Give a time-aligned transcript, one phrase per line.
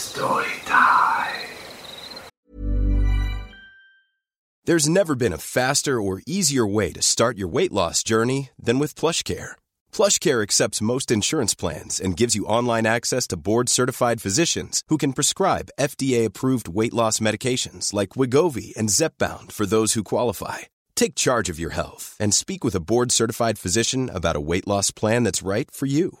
[0.00, 1.46] Story time.
[4.64, 8.78] There's never been a faster or easier way to start your weight loss journey than
[8.78, 9.52] with PlushCare.
[9.92, 15.12] PlushCare accepts most insurance plans and gives you online access to board-certified physicians who can
[15.12, 20.58] prescribe FDA-approved weight loss medications like Wegovy and Zepbound for those who qualify.
[20.96, 24.90] Take charge of your health and speak with a board-certified physician about a weight loss
[24.90, 26.20] plan that's right for you.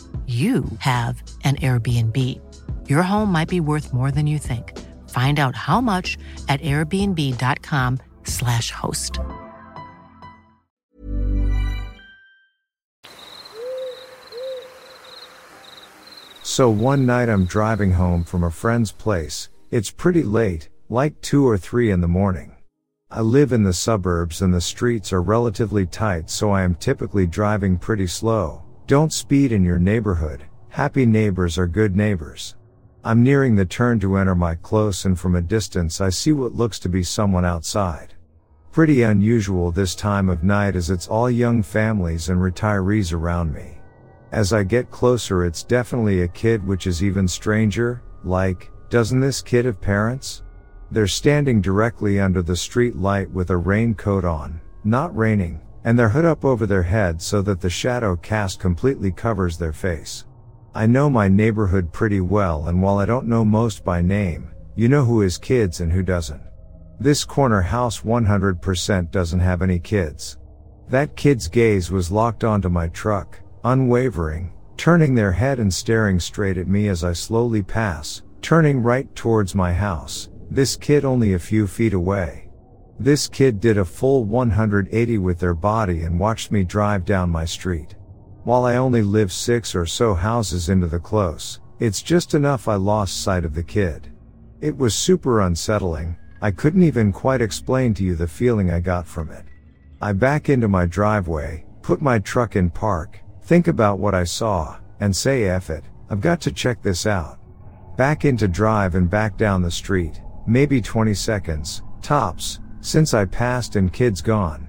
[0.27, 2.17] you have an Airbnb.
[2.87, 4.77] Your home might be worth more than you think.
[5.09, 9.19] Find out how much at airbnb.com/slash host.
[16.43, 19.49] So one night I'm driving home from a friend's place.
[19.69, 22.55] It's pretty late, like 2 or 3 in the morning.
[23.09, 27.27] I live in the suburbs and the streets are relatively tight so I am typically
[27.27, 28.63] driving pretty slow.
[28.91, 30.43] Don't speed in your neighborhood.
[30.67, 32.57] Happy neighbors are good neighbors.
[33.05, 36.55] I'm nearing the turn to enter my close and from a distance I see what
[36.55, 38.15] looks to be someone outside.
[38.73, 43.77] Pretty unusual this time of night as it's all young families and retirees around me.
[44.33, 49.41] As I get closer it's definitely a kid which is even stranger, like, doesn't this
[49.41, 50.43] kid have parents?
[50.91, 56.09] They're standing directly under the street light with a raincoat on, not raining, and their
[56.09, 60.25] hood up over their head so that the shadow cast completely covers their face.
[60.73, 64.87] I know my neighborhood pretty well and while I don't know most by name, you
[64.87, 66.41] know who is kids and who doesn't.
[66.99, 70.37] This corner house 100% doesn't have any kids.
[70.87, 76.57] That kid's gaze was locked onto my truck, unwavering, turning their head and staring straight
[76.57, 81.39] at me as I slowly pass, turning right towards my house, this kid only a
[81.39, 82.40] few feet away.
[83.01, 87.45] This kid did a full 180 with their body and watched me drive down my
[87.45, 87.95] street.
[88.43, 92.75] While I only live six or so houses into the close, it's just enough I
[92.75, 94.13] lost sight of the kid.
[94.59, 99.07] It was super unsettling, I couldn't even quite explain to you the feeling I got
[99.07, 99.45] from it.
[99.99, 104.77] I back into my driveway, put my truck in park, think about what I saw,
[104.99, 107.39] and say F it, I've got to check this out.
[107.97, 113.75] Back into drive and back down the street, maybe 20 seconds, tops, since I passed
[113.75, 114.67] and kids gone.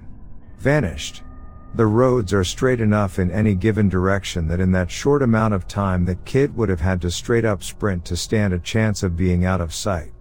[0.59, 1.23] Vanished.
[1.75, 5.67] The roads are straight enough in any given direction that in that short amount of
[5.67, 9.17] time that kid would have had to straight up sprint to stand a chance of
[9.17, 10.13] being out of sight.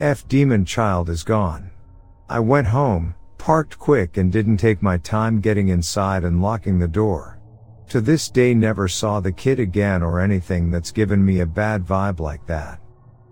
[0.00, 1.70] F demon child is gone.
[2.28, 6.86] I went home, parked quick and didn't take my time getting inside and locking the
[6.86, 7.40] door.
[7.88, 11.84] To this day never saw the kid again or anything that's given me a bad
[11.84, 12.80] vibe like that.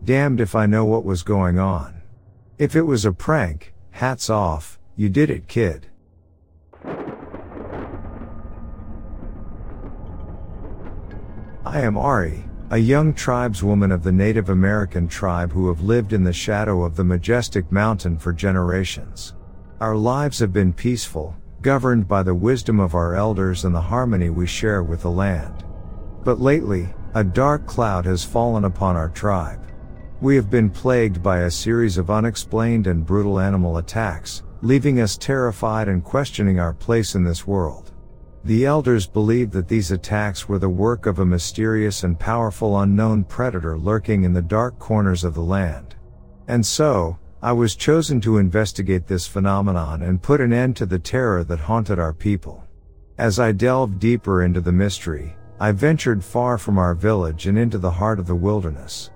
[0.02, 2.02] Damned if I know what was going on.
[2.58, 5.88] If it was a prank, hats off, you did it kid.
[11.66, 16.22] I am Ari, a young tribeswoman of the Native American tribe who have lived in
[16.22, 19.34] the shadow of the majestic mountain for generations.
[19.80, 24.30] Our lives have been peaceful, governed by the wisdom of our elders and the harmony
[24.30, 25.64] we share with the land.
[26.22, 29.67] But lately, a dark cloud has fallen upon our tribe.
[30.20, 35.16] We have been plagued by a series of unexplained and brutal animal attacks, leaving us
[35.16, 37.92] terrified and questioning our place in this world.
[38.42, 43.22] The elders believed that these attacks were the work of a mysterious and powerful unknown
[43.24, 45.94] predator lurking in the dark corners of the land.
[46.48, 50.98] And so, I was chosen to investigate this phenomenon and put an end to the
[50.98, 52.64] terror that haunted our people.
[53.18, 57.78] As I delved deeper into the mystery, I ventured far from our village and into
[57.78, 59.10] the heart of the wilderness.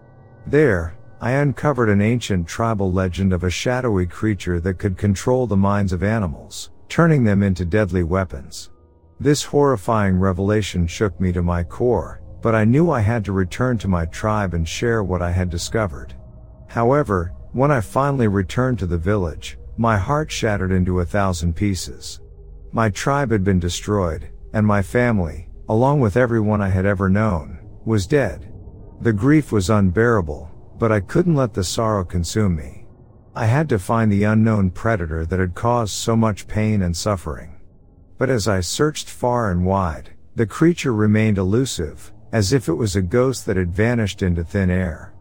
[0.46, 5.56] There, I uncovered an ancient tribal legend of a shadowy creature that could control the
[5.56, 8.70] minds of animals, turning them into deadly weapons.
[9.20, 13.78] This horrifying revelation shook me to my core, but I knew I had to return
[13.78, 16.14] to my tribe and share what I had discovered.
[16.66, 22.20] However, when I finally returned to the village, my heart shattered into a thousand pieces.
[22.72, 27.60] My tribe had been destroyed, and my family, along with everyone I had ever known,
[27.84, 28.51] was dead.
[29.02, 32.86] The grief was unbearable, but I couldn't let the sorrow consume me.
[33.34, 37.56] I had to find the unknown predator that had caused so much pain and suffering.
[38.16, 42.94] But as I searched far and wide, the creature remained elusive, as if it was
[42.94, 45.12] a ghost that had vanished into thin air.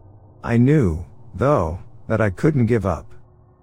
[0.44, 3.12] I knew, though, that I couldn't give up.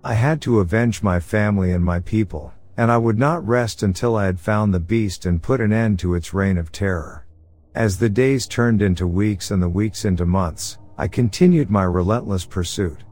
[0.03, 4.17] I had to avenge my family and my people, and I would not rest until
[4.17, 7.25] I had found the beast and put an end to its reign of terror.
[7.79, 12.45] As the days turned into weeks and the weeks into months, I continued my relentless
[12.45, 13.05] pursuit.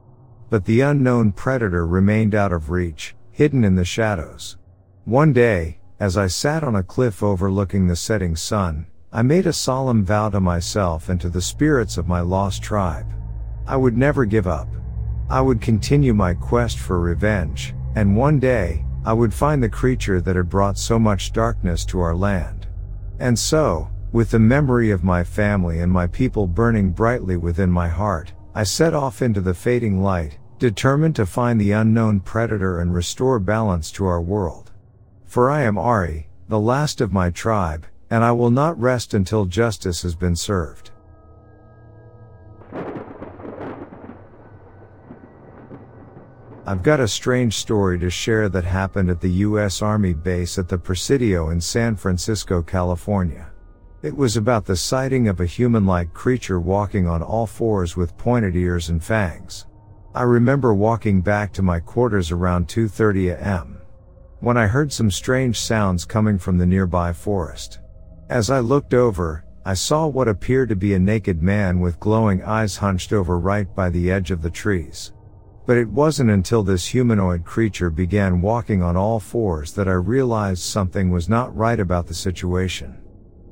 [0.51, 4.57] But the unknown predator remained out of reach, hidden in the shadows.
[5.05, 9.53] One day, as I sat on a cliff overlooking the setting sun, I made a
[9.53, 13.07] solemn vow to myself and to the spirits of my lost tribe.
[13.69, 14.67] I would never give up.
[15.31, 20.21] I would continue my quest for revenge, and one day, I would find the creature
[20.23, 22.67] that had brought so much darkness to our land.
[23.21, 27.87] And so, with the memory of my family and my people burning brightly within my
[27.87, 32.95] heart, I set off into the fading light, determined to find the unknown predator and
[32.95, 34.73] restore balance to our world.
[35.27, 39.45] For I am Ari, the last of my tribe, and I will not rest until
[39.45, 40.93] justice has been served.
[46.65, 49.83] I've got a strange story to share that happened at the U.S.
[49.83, 53.51] Army base at the Presidio in San Francisco, California.
[54.03, 58.55] It was about the sighting of a human-like creature walking on all fours with pointed
[58.55, 59.67] ears and fangs.
[60.15, 63.77] I remember walking back to my quarters around 2.30 am
[64.41, 67.81] when I heard some strange sounds coming from the nearby forest.
[68.29, 72.43] As I looked over, I saw what appeared to be a naked man with glowing
[72.43, 75.13] eyes hunched over right by the edge of the trees.
[75.65, 80.63] But it wasn't until this humanoid creature began walking on all fours that I realized
[80.63, 82.99] something was not right about the situation.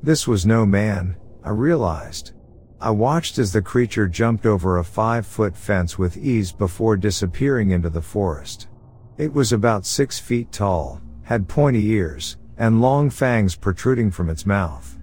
[0.04, 2.32] This was no man, I realized.
[2.78, 7.70] I watched as the creature jumped over a five foot fence with ease before disappearing
[7.70, 8.68] into the forest.
[9.16, 14.44] It was about six feet tall, had pointy ears, and long fangs protruding from its
[14.44, 14.99] mouth.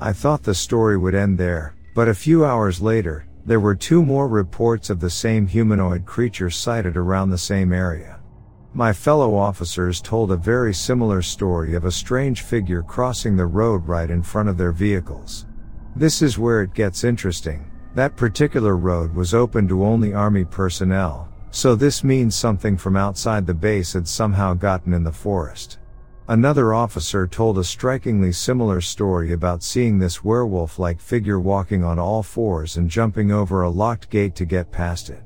[0.00, 4.02] I thought the story would end there, but a few hours later, there were two
[4.02, 8.15] more reports of the same humanoid creature sighted around the same area.
[8.76, 13.88] My fellow officers told a very similar story of a strange figure crossing the road
[13.88, 15.46] right in front of their vehicles.
[15.96, 17.70] This is where it gets interesting.
[17.94, 23.46] That particular road was open to only army personnel, so this means something from outside
[23.46, 25.78] the base had somehow gotten in the forest.
[26.28, 32.22] Another officer told a strikingly similar story about seeing this werewolf-like figure walking on all
[32.22, 35.25] fours and jumping over a locked gate to get past it.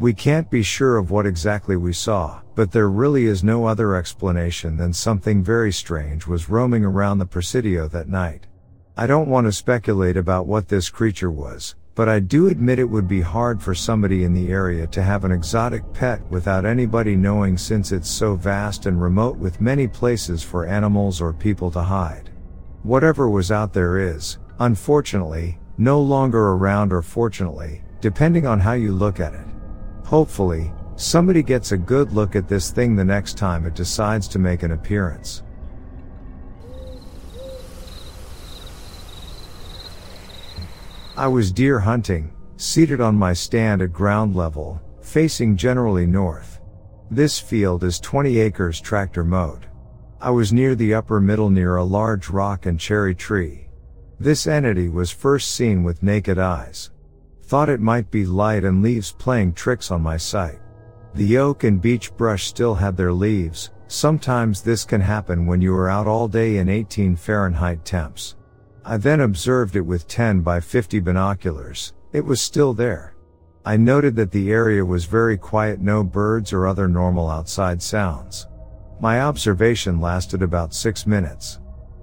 [0.00, 3.96] We can't be sure of what exactly we saw, but there really is no other
[3.96, 8.46] explanation than something very strange was roaming around the Presidio that night.
[8.96, 12.88] I don't want to speculate about what this creature was, but I do admit it
[12.88, 17.16] would be hard for somebody in the area to have an exotic pet without anybody
[17.16, 21.82] knowing since it's so vast and remote with many places for animals or people to
[21.82, 22.30] hide.
[22.84, 28.92] Whatever was out there is, unfortunately, no longer around or fortunately, depending on how you
[28.92, 29.46] look at it.
[30.08, 34.38] Hopefully, somebody gets a good look at this thing the next time it decides to
[34.38, 35.42] make an appearance.
[41.14, 46.58] I was deer hunting, seated on my stand at ground level, facing generally north.
[47.10, 49.66] This field is 20 acres tractor mowed.
[50.22, 53.68] I was near the upper middle near a large rock and cherry tree.
[54.18, 56.92] This entity was first seen with naked eyes.
[57.48, 60.60] Thought it might be light and leaves playing tricks on my sight.
[61.14, 63.70] The oak and beech brush still had their leaves.
[63.86, 68.36] Sometimes this can happen when you are out all day in 18 Fahrenheit temps.
[68.84, 71.94] I then observed it with 10 by 50 binoculars.
[72.12, 73.16] It was still there.
[73.64, 78.46] I noted that the area was very quiet, no birds or other normal outside sounds.
[79.00, 81.60] My observation lasted about six minutes.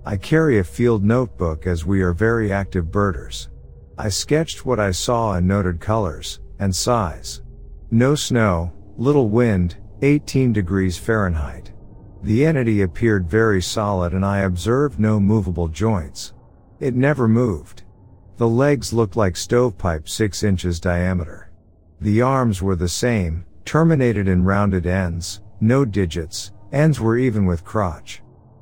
[0.07, 3.49] I carry a field notebook as we are very active birders.
[3.97, 7.41] I sketched what I saw and noted colors and size.
[7.91, 11.71] No snow, little wind, 18 degrees Fahrenheit.
[12.21, 16.33] The entity appeared very solid and I observed no movable joints.
[16.81, 17.83] It never moved.
[18.35, 21.51] The legs looked like stovepipe 6 inches diameter.
[22.01, 27.63] The arms were the same, terminated in rounded ends, no digits, ends were even with
[27.63, 28.21] crotch.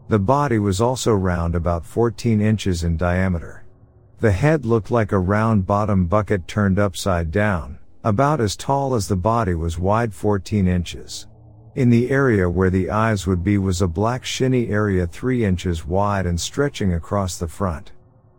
[0.09, 3.62] The body was also round about 14 inches in diameter.
[4.23, 9.09] The head looked like a round bottom bucket turned upside down, about as tall as
[9.09, 11.27] the body was wide 14 inches.
[11.75, 15.85] In the area where the eyes would be was a black shiny area 3 inches
[15.85, 17.91] wide and stretching across the front.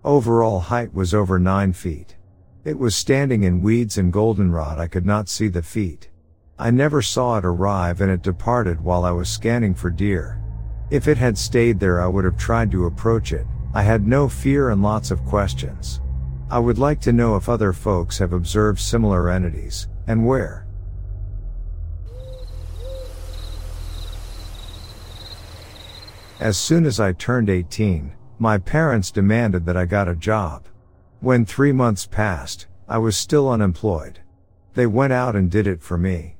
[0.04, 2.16] Overall height was over 9 feet.
[2.64, 6.08] It was standing in weeds and goldenrod I could not see the feet.
[6.58, 10.42] I never saw it arrive and it departed while I was scanning for deer.
[10.88, 13.46] If it had stayed there I would have tried to approach it.
[13.76, 16.00] I had no fear and lots of questions.
[16.48, 20.64] I would like to know if other folks have observed similar entities, and where.
[26.38, 30.68] As soon as I turned 18, my parents demanded that I got a job.
[31.18, 34.20] When three months passed, I was still unemployed.
[34.74, 36.36] They went out and did it for me.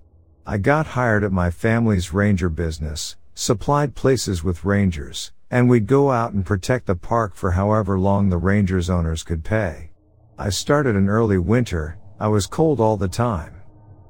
[0.46, 6.10] I got hired at my family's ranger business, supplied places with rangers, and we'd go
[6.10, 9.88] out and protect the park for however long the rangers owners could pay.
[10.36, 13.62] I started in early winter, I was cold all the time.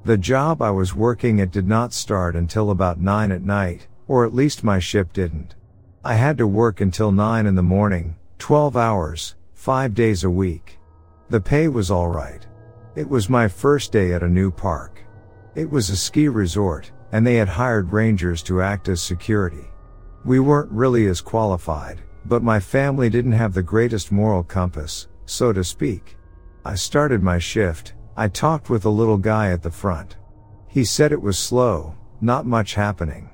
[0.06, 4.24] The job I was working at did not start until about 9 at night, or
[4.24, 5.54] at least my ship didn't.
[6.02, 10.78] I had to work until 9 in the morning, 12 hours, 5 days a week.
[11.28, 12.46] The pay was alright.
[12.94, 15.04] It was my first day at a new park.
[15.54, 19.68] It was a ski resort, and they had hired rangers to act as security.
[20.24, 25.52] We weren't really as qualified, but my family didn't have the greatest moral compass, so
[25.52, 26.16] to speak.
[26.64, 30.16] I started my shift, I talked with a little guy at the front.
[30.68, 33.30] He said it was slow, not much happening.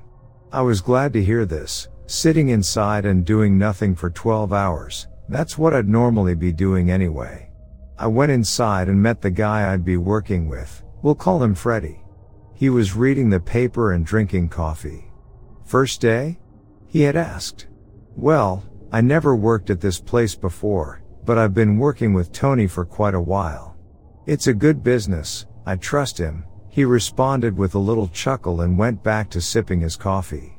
[0.52, 5.56] I was glad to hear this, Sitting inside and doing nothing for 12 hours, that's
[5.56, 7.48] what I'd normally be doing anyway.
[7.96, 12.02] I went inside and met the guy I'd be working with, we'll call him Freddy.
[12.52, 15.04] He was reading the paper and drinking coffee.
[15.64, 16.40] First day?
[16.90, 17.68] He had asked.
[18.16, 22.84] Well, I never worked at this place before, but I've been working with Tony for
[22.84, 23.76] quite a while.
[24.26, 29.04] It's a good business, I trust him, he responded with a little chuckle and went
[29.04, 30.58] back to sipping his coffee.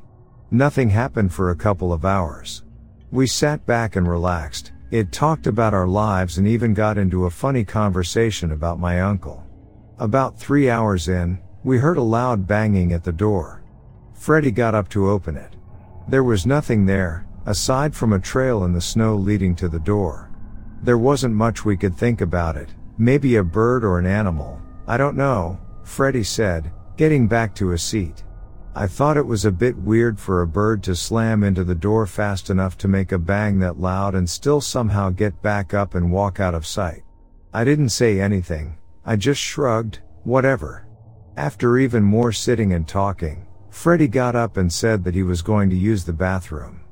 [0.50, 2.64] Nothing happened for a couple of hours.
[3.10, 4.72] We sat back and relaxed.
[4.90, 9.46] It talked about our lives and even got into a funny conversation about my uncle.
[9.98, 13.62] About three hours in, we heard a loud banging at the door.
[14.14, 15.56] Freddy got up to open it.
[16.08, 20.30] There was nothing there, aside from a trail in the snow leading to the door.
[20.82, 24.96] There wasn't much we could think about it, maybe a bird or an animal, I
[24.96, 28.24] don't know, Freddy said, getting back to a seat.
[28.74, 32.06] I thought it was a bit weird for a bird to slam into the door
[32.06, 36.10] fast enough to make a bang that loud and still somehow get back up and
[36.10, 37.02] walk out of sight.
[37.52, 40.86] I didn't say anything, I just shrugged, whatever.
[41.36, 45.70] After even more sitting and talking, Freddy got up and said that he was going
[45.70, 46.82] to use the bathroom.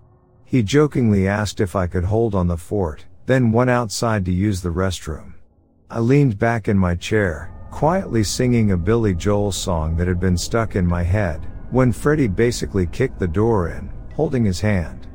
[0.46, 4.62] He jokingly asked if I could hold on the fort, then went outside to use
[4.62, 5.34] the restroom.
[5.90, 10.38] I leaned back in my chair, quietly singing a Billy Joel song that had been
[10.38, 15.06] stuck in my head, when Freddy basically kicked the door in, holding his hand.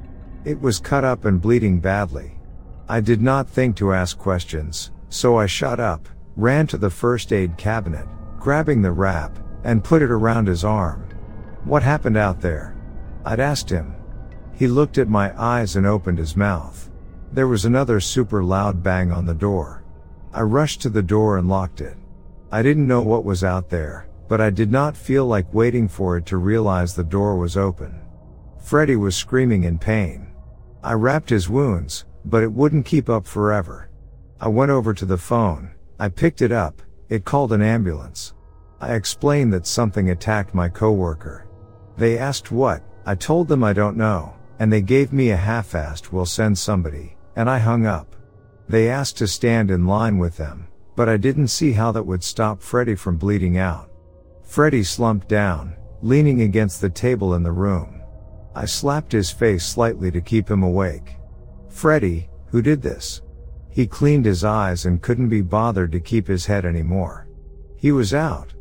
[0.46, 2.40] It was cut up and bleeding badly.
[2.88, 7.34] I did not think to ask questions, so I shut up, ran to the first
[7.34, 8.08] aid cabinet,
[8.40, 11.10] grabbing the wrap, and put it around his arm.
[11.66, 12.76] What happened out there?
[13.26, 13.96] I'd asked him.
[14.54, 16.92] He looked at my eyes and opened his mouth.
[17.32, 19.84] There was another super loud bang on the door.
[20.32, 21.98] I rushed to the door and locked it.
[22.52, 26.18] I didn't know what was out there, but I did not feel like waiting for
[26.18, 28.00] it to realize the door was open.
[28.60, 30.28] Freddy was screaming in pain.
[30.84, 33.90] I wrapped his wounds, but it wouldn't keep up forever.
[34.40, 35.72] I went over to the phone.
[36.00, 36.84] I picked it up.
[37.10, 38.36] It called an ambulance.
[38.80, 41.45] I explained that something attacked my coworker.
[41.98, 46.12] They asked what, I told them I don't know, and they gave me a half-assed
[46.12, 48.16] we'll send somebody, and I hung up.
[48.68, 52.24] They asked to stand in line with them, but I didn't see how that would
[52.24, 53.90] stop Freddy from bleeding out.
[54.44, 58.02] Freddy slumped down, leaning against the table in the room.
[58.56, 61.18] I slapped his face slightly to keep him awake.
[61.70, 63.22] Freddy, who did this?
[63.70, 67.28] He cleaned his eyes and couldn't be bothered to keep his head anymore.
[67.76, 68.54] He was out.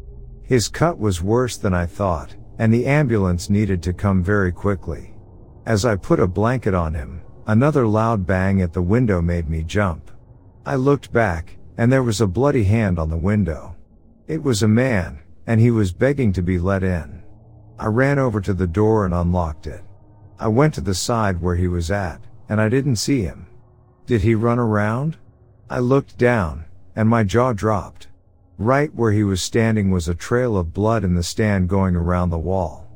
[0.42, 5.14] His cut was worse than I thought, and the ambulance needed to come very quickly.
[5.66, 9.62] As I put a blanket on him, another loud bang at the window made me
[9.62, 10.10] jump.
[10.66, 13.76] I looked back, and there was a bloody hand on the window.
[14.26, 17.22] It was a man, and he was begging to be let in.
[17.78, 19.82] I ran over to the door and unlocked it.
[20.38, 23.46] I went to the side where he was at, and I didn't see him.
[24.06, 25.16] Did he run around?
[25.68, 28.08] I looked down, and my jaw dropped.
[28.58, 32.30] Right where he was standing was a trail of blood in the stand going around
[32.30, 32.86] the wall.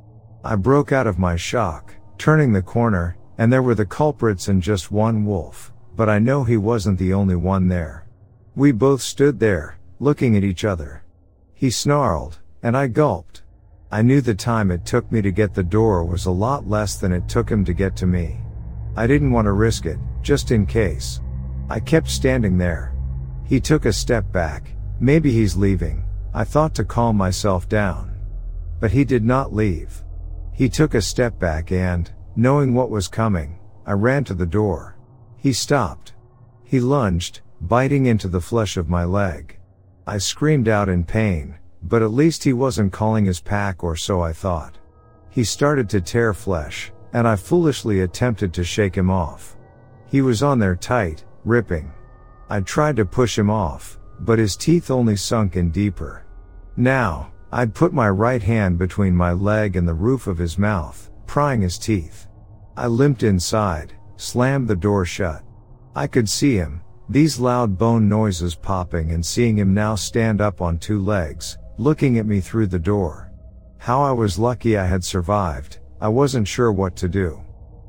[0.45, 4.63] I broke out of my shock, turning the corner, and there were the culprits and
[4.63, 8.07] just one wolf, but I know he wasn't the only one there.
[8.55, 11.03] We both stood there, looking at each other.
[11.55, 13.43] He snarled, and I gulped.
[13.91, 16.97] I knew the time it took me to get the door was a lot less
[16.97, 18.41] than it took him to get to me.
[18.97, 21.21] I didn't want to risk it, just in case.
[21.69, 22.95] I kept standing there.
[23.45, 28.17] He took a step back, Maybe he's leaving, I thought to calm myself down.
[28.81, 30.03] But he did not leave.
[30.53, 34.97] He took a step back and, knowing what was coming, I ran to the door.
[35.37, 36.15] He stopped.
[36.65, 39.59] He lunged, biting into the flesh of my leg.
[40.07, 44.21] I screamed out in pain, but at least he wasn't calling his pack or so
[44.21, 44.79] I thought.
[45.31, 49.57] He started to tear flesh, and I foolishly attempted to shake him off.
[50.07, 51.93] He was on there tight, ripping.
[52.51, 56.25] I tried to push him off, but his teeth only sunk in deeper.
[56.77, 61.11] Now, I'd put my right hand between my leg and the roof of his mouth,
[61.27, 62.27] prying his teeth.
[62.77, 65.43] I limped inside, slammed the door shut.
[65.95, 70.61] I could see him, these loud bone noises popping and seeing him now stand up
[70.61, 73.33] on two legs, looking at me through the door.
[73.79, 77.43] How I was lucky I had survived, I wasn't sure what to do.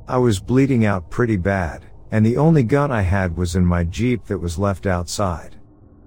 [0.07, 3.83] I was bleeding out pretty bad, and the only gun I had was in my
[3.83, 5.58] Jeep that was left outside.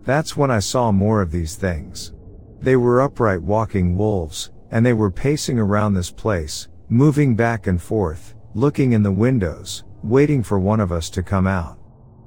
[0.04, 2.12] That's when I saw more of these things.
[2.60, 7.80] They were upright walking wolves, and they were pacing around this place, moving back and
[7.80, 11.78] forth, looking in the windows, waiting for one of us to come out.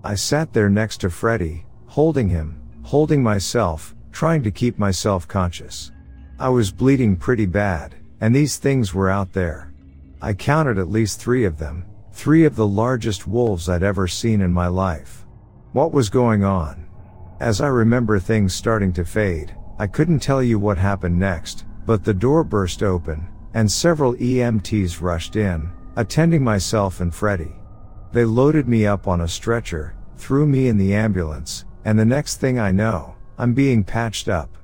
[0.03, 5.91] I sat there next to Freddy, holding him, holding myself, trying to keep myself conscious.
[6.39, 9.73] I was bleeding pretty bad, and these things were out there.
[10.21, 14.41] I counted at least three of them, three of the largest wolves I'd ever seen
[14.41, 15.25] in my life.
[15.73, 16.84] What was going on?
[17.45, 22.03] As I remember things starting to fade, I couldn't tell you what happened next, but
[22.03, 27.55] the door burst open, and several EMTs rushed in, attending myself and Freddy.
[28.11, 32.37] They loaded me up on a stretcher, threw me in the ambulance, and the next
[32.37, 34.57] thing I know, I'm being patched up.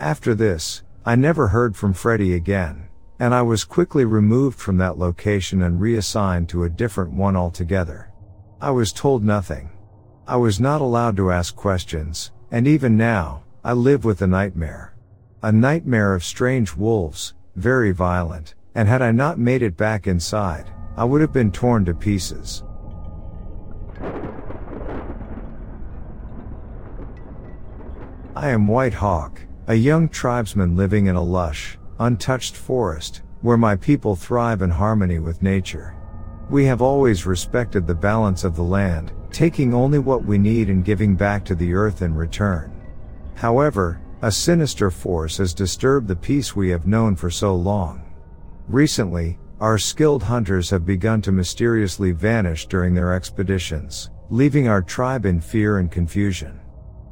[0.00, 2.88] After this, I never heard from Freddy again,
[3.20, 8.10] and I was quickly removed from that location and reassigned to a different one altogether.
[8.60, 9.70] I was told nothing.
[10.26, 14.94] I was not allowed to ask questions, and even now, I live with a nightmare.
[15.42, 20.70] A nightmare of strange wolves, very violent, and had I not made it back inside,
[20.96, 22.64] I would have been torn to pieces.
[28.34, 33.76] I am White Hawk, a young tribesman living in a lush, untouched forest, where my
[33.76, 35.94] people thrive in harmony with nature.
[36.48, 40.84] We have always respected the balance of the land, taking only what we need and
[40.84, 42.72] giving back to the earth in return.
[43.34, 48.00] However, a sinister force has disturbed the peace we have known for so long.
[48.68, 55.26] Recently, our skilled hunters have begun to mysteriously vanish during their expeditions, leaving our tribe
[55.26, 56.60] in fear and confusion.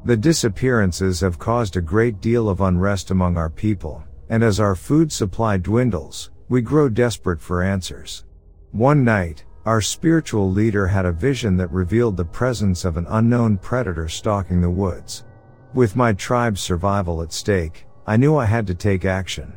[0.05, 4.75] The disappearances have caused a great deal of unrest among our people, and as our
[4.75, 8.25] food supply dwindles, we grow desperate for answers.
[8.71, 13.57] One night, our spiritual leader had a vision that revealed the presence of an unknown
[13.59, 15.25] predator stalking the woods.
[15.73, 19.53] With my tribe's survival at stake, I knew I had to take action.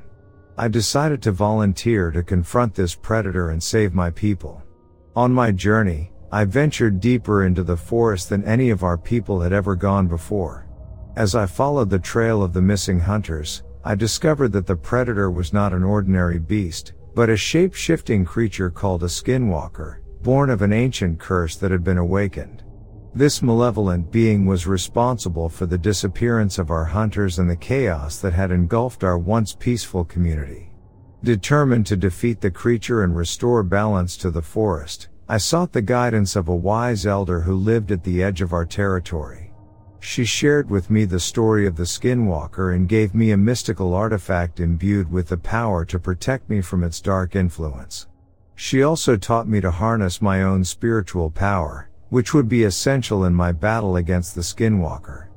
[0.58, 4.62] I decided to volunteer to confront this predator and save my people.
[5.16, 9.54] On my journey, I ventured deeper into the forest than any of our people had
[9.54, 10.68] ever gone before.
[11.16, 15.54] As I followed the trail of the missing hunters, I discovered that the predator was
[15.54, 21.18] not an ordinary beast, but a shape-shifting creature called a skinwalker, born of an ancient
[21.18, 22.62] curse that had been awakened.
[23.14, 28.34] This malevolent being was responsible for the disappearance of our hunters and the chaos that
[28.34, 30.74] had engulfed our once peaceful community.
[31.24, 36.36] Determined to defeat the creature and restore balance to the forest, I sought the guidance
[36.36, 39.45] of a wise elder who lived at the edge of our territory.
[40.00, 44.60] She shared with me the story of the skinwalker and gave me a mystical artifact
[44.60, 48.08] imbued with the power to protect me from its dark influence.
[48.56, 53.34] She also taught me to harness my own spiritual power, which would be essential in
[53.34, 55.28] my battle against the Skinwalker.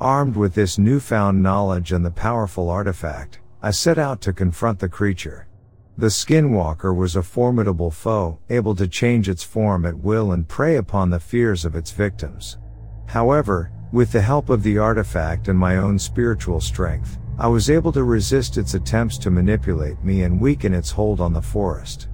[0.00, 4.88] Armed with this newfound knowledge and the powerful artifact, I set out to confront the
[4.88, 5.48] creature.
[5.96, 10.76] The Skinwalker was a formidable foe, able to change its form at will and prey
[10.76, 12.58] upon the fears of its victims.
[13.06, 17.92] However, with the help of the artifact and my own spiritual strength, I was able
[17.92, 22.08] to resist its attempts to manipulate me and weaken its hold on the forest.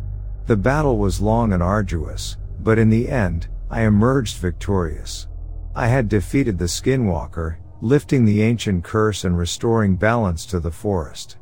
[0.46, 5.26] The battle was long and arduous, but in the end, I emerged victorious.
[5.74, 11.38] I had defeated the skinwalker, lifting the ancient curse and restoring balance to the forest.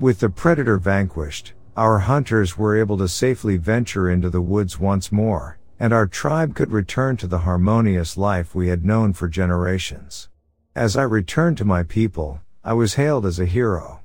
[0.00, 5.10] With the predator vanquished, our hunters were able to safely venture into the woods once
[5.10, 10.28] more, and our tribe could return to the harmonious life we had known for generations.
[10.74, 14.00] As I returned to my people, I was hailed as a hero.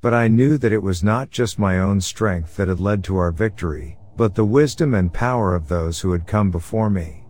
[0.00, 3.16] But I knew that it was not just my own strength that had led to
[3.16, 7.24] our victory, but the wisdom and power of those who had come before me.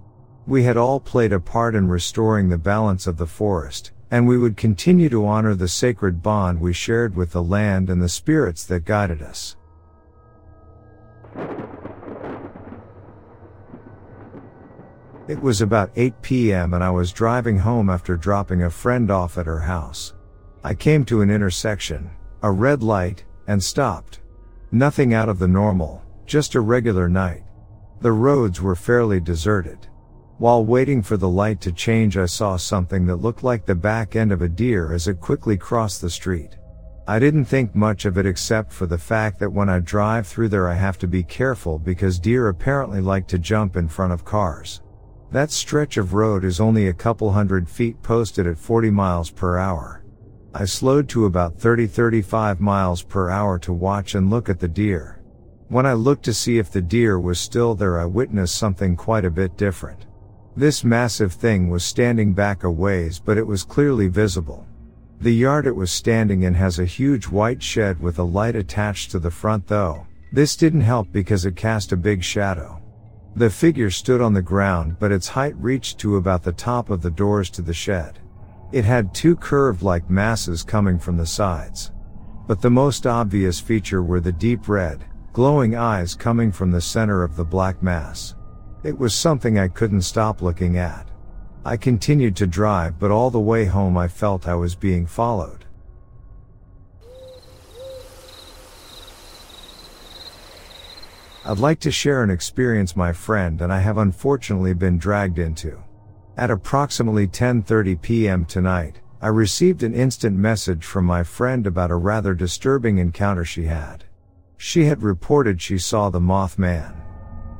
[0.47, 4.37] We had all played a part in restoring the balance of the forest, and we
[4.37, 8.65] would continue to honor the sacred bond we shared with the land and the spirits
[8.65, 9.57] that guided us.
[15.27, 16.75] It was about 8 p.m.
[16.75, 20.13] and I was driving home after dropping a friend off at her house.
[20.63, 22.11] I came to an intersection,
[22.43, 24.21] a red light, and stopped.
[24.71, 27.43] Nothing out of the normal, just a regular night.
[28.03, 29.89] The roads were fairly deserted.
[30.37, 34.17] While waiting for the light to change I saw something that looked like the back
[34.17, 36.59] end of a deer as it quickly crossed the street.
[37.09, 40.51] I didn't think much of it except for the fact that when I drive through
[40.51, 44.27] there I have to be careful because deer apparently like to jump in front of
[44.27, 44.83] cars.
[45.35, 49.59] That stretch of road is only a couple hundred feet posted at 40 miles per
[49.59, 50.05] hour.
[50.55, 55.21] I slowed to about 30-35 miles per hour to watch and look at the deer.
[55.67, 59.25] When I looked to see if the deer was still there, I witnessed something quite
[59.25, 60.07] a bit different.
[60.57, 64.65] This massive thing was standing back a ways, but it was clearly visible.
[65.21, 69.11] The yard it was standing in has a huge white shed with a light attached
[69.11, 70.07] to the front though.
[70.33, 72.81] This didn't help because it cast a big shadow.
[73.37, 77.03] The figure stood on the ground, but its height reached to about the top of
[77.03, 78.21] the doors to the shed.
[78.71, 81.91] It had two curved like masses coming from the sides.
[82.47, 87.25] But the most obvious feature were the deep red, glowing eyes coming from the center
[87.25, 88.37] of the black mass.
[88.85, 91.11] It was something I couldn't stop looking at.
[91.65, 95.64] I continued to drive, but all the way home I felt I was being followed.
[101.47, 105.79] I'd like to share an experience my friend and I have unfortunately been dragged into.
[106.39, 108.47] At approximately 10:30 p.m.
[108.47, 113.65] tonight, I received an instant message from my friend about a rather disturbing encounter she
[113.65, 114.05] had.
[114.57, 116.97] She had reported she saw the Mothman.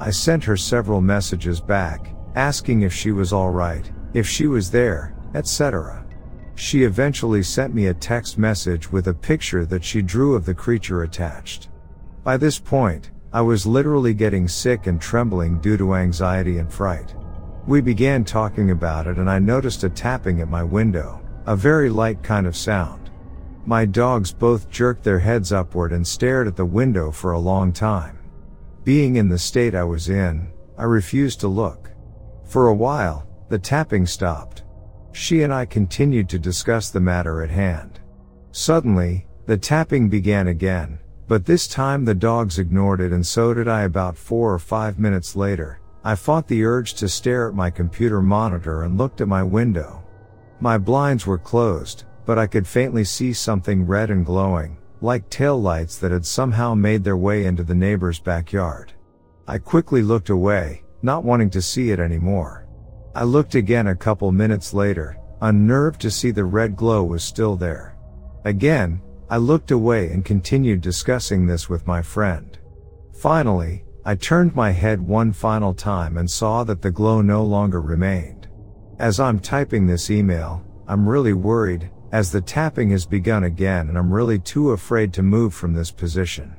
[0.01, 5.15] I sent her several messages back, asking if she was alright, if she was there,
[5.35, 6.07] etc.
[6.55, 10.55] She eventually sent me a text message with a picture that she drew of the
[10.55, 11.69] creature attached.
[12.23, 17.17] By this point, I was literally getting sick and trembling due to anxiety and fright.
[17.67, 21.91] We began talking about it and I noticed a tapping at my window, a very
[21.91, 23.11] light kind of sound.
[23.67, 27.73] My dogs both jerked their heads upward and stared at the window for a long
[27.73, 28.21] time.
[28.85, 31.91] Being in the state I was in, I refused to look.
[32.45, 34.63] For a while, the tapping stopped.
[35.11, 37.99] She and I continued to discuss the matter at hand.
[38.53, 43.69] Suddenly, the tapping began again, but this time the dogs ignored it and so did
[43.69, 45.81] I about four or five minutes later.
[46.05, 50.05] I fought the urge to stare at my computer monitor and looked at my window.
[50.61, 55.61] My blinds were closed, but I could faintly see something red and glowing, like tail
[55.61, 58.93] lights that had somehow made their way into the neighbor's backyard.
[59.49, 62.67] I quickly looked away, not wanting to see it anymore.
[63.15, 67.57] I looked again a couple minutes later, unnerved to see the red glow was still
[67.57, 67.97] there.
[68.45, 72.59] Again, I looked away and continued discussing this with my friend.
[73.15, 77.81] Finally, I turned my head one final time and saw that the glow no longer
[77.81, 78.49] remained.
[78.99, 83.97] As I'm typing this email, I'm really worried, as the tapping has begun again and
[83.97, 86.55] I'm really too afraid to move from this position.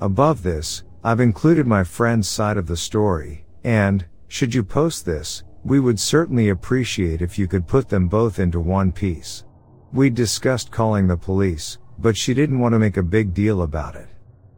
[0.00, 5.44] Above this, I've included my friend's side of the story, and, should you post this,
[5.64, 9.44] we would certainly appreciate if you could put them both into one piece.
[9.92, 13.94] We discussed calling the police, but she didn't want to make a big deal about
[13.94, 14.08] it.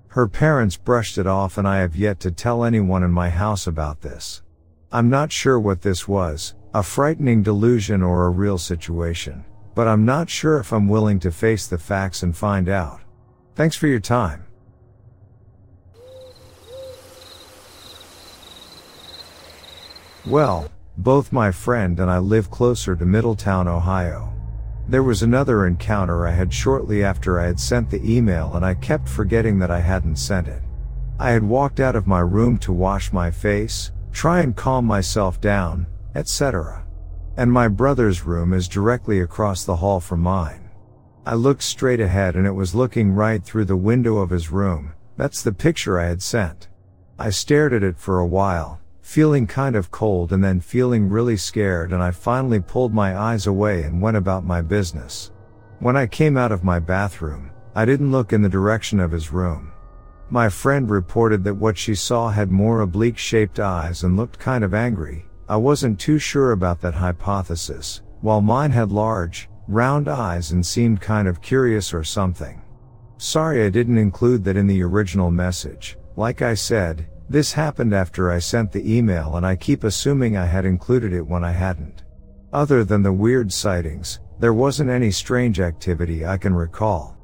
[0.09, 3.67] Her parents brushed it off and I have yet to tell anyone in my house
[3.67, 4.43] about this.
[4.93, 10.05] I'm not sure what this was, a frightening delusion or a real situation, but I'm
[10.05, 13.01] not sure if I'm willing to face the facts and find out.
[13.55, 14.45] Thanks for your time.
[20.27, 24.32] Well, both my friend and I live closer to Middletown, Ohio.
[24.93, 28.75] There was another encounter I had shortly after I had sent the email and I
[28.75, 30.61] kept forgetting that I hadn't sent it.
[31.19, 35.41] I had walked out of my room to wash my face, try and calm myself
[35.41, 36.85] down, etc.
[37.39, 40.69] And my brother's room is directly across the hall from mine.
[41.25, 44.93] I looked straight ahead and it was looking right through the window of his room.
[45.17, 46.69] That's the picture I had sent.
[47.19, 51.37] I stared at it for a while, feeling kind of cold and then feeling really
[51.37, 55.33] scared and I finally pulled my eyes away and went about my business.
[55.81, 59.33] When I came out of my bathroom, I didn't look in the direction of his
[59.33, 59.73] room.
[60.31, 64.65] My friend reported that what she saw had more oblique shaped eyes and looked kind
[64.65, 65.27] of angry.
[65.49, 71.01] I wasn't too sure about that hypothesis, while mine had large, round eyes and seemed
[71.01, 72.63] kind of curious or something.
[73.19, 75.99] Sorry I didn't include that in the original message.
[76.17, 80.45] Like I said, this happened after I sent the email and I keep assuming I
[80.45, 82.03] had included it when I hadn't.
[82.53, 87.17] Other than the weird sightings, there wasn't any strange activity I can recall.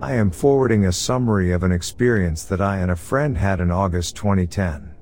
[0.00, 3.70] I am forwarding a summary of an experience that I and a friend had in
[3.70, 4.94] August 2010.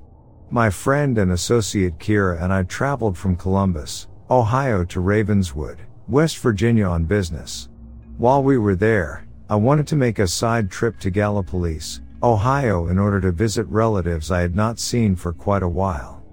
[0.49, 6.87] My friend and associate Kira and I traveled from Columbus, Ohio to Ravenswood, West Virginia
[6.87, 7.69] on business.
[8.17, 12.99] While we were there, I wanted to make a side trip to Gallipolis, Ohio in
[12.99, 16.23] order to visit relatives I had not seen for quite a while.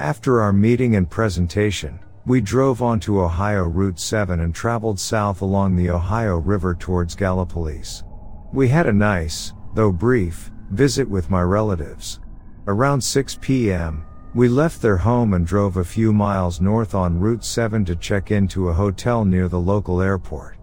[0.00, 5.76] After our meeting and presentation, we drove onto Ohio Route 7 and traveled south along
[5.76, 8.02] the Ohio River towards Gallipolis.
[8.52, 12.18] We had a nice, though brief, visit with my relatives.
[12.66, 17.44] Around 6 p.m., we left their home and drove a few miles north on Route
[17.44, 20.56] 7 to check into a hotel near the local airport.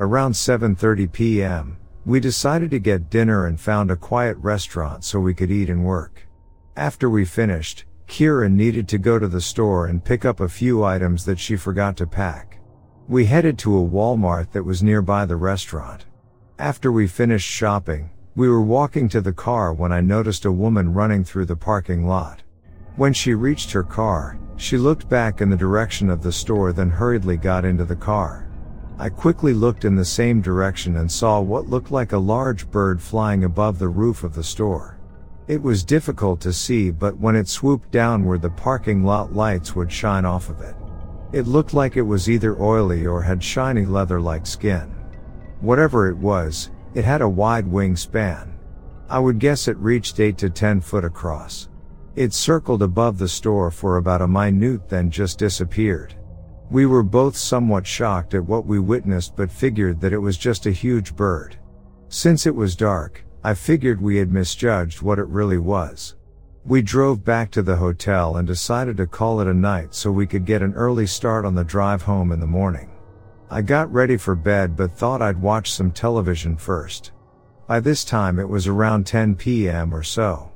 [0.00, 5.34] Around 7.30 p.m., we decided to get dinner and found a quiet restaurant so we
[5.34, 6.28] could eat and work.
[6.76, 10.84] After we finished, Kira needed to go to the store and pick up a few
[10.84, 12.60] items that she forgot to pack.
[13.08, 16.06] We headed to a Walmart that was nearby the restaurant.
[16.60, 20.94] After we finished shopping, we were walking to the car when I noticed a woman
[20.94, 22.44] running through the parking lot.
[22.94, 26.90] When she reached her car, she looked back in the direction of the store then
[26.90, 28.47] hurriedly got into the car.
[29.00, 33.00] I quickly looked in the same direction and saw what looked like a large bird
[33.00, 34.98] flying above the roof of the store.
[35.46, 39.92] It was difficult to see but when it swooped downward the parking lot lights would
[39.92, 40.74] shine off of it.
[41.32, 44.90] It looked like it was either oily or had shiny leather-like skin.
[45.60, 48.50] Whatever it was, it had a wide wingspan.
[49.08, 51.68] I would guess it reached 8 to 10 foot across.
[52.16, 56.16] It circled above the store for about a minute then just disappeared.
[56.70, 60.66] We were both somewhat shocked at what we witnessed but figured that it was just
[60.66, 61.56] a huge bird.
[62.08, 66.16] Since it was dark, I figured we had misjudged what it really was.
[66.66, 70.26] We drove back to the hotel and decided to call it a night so we
[70.26, 72.90] could get an early start on the drive home in the morning.
[73.50, 77.12] I got ready for bed but thought I'd watch some television first.
[77.66, 79.94] By this time it was around 10 p.m.
[79.94, 80.47] or so.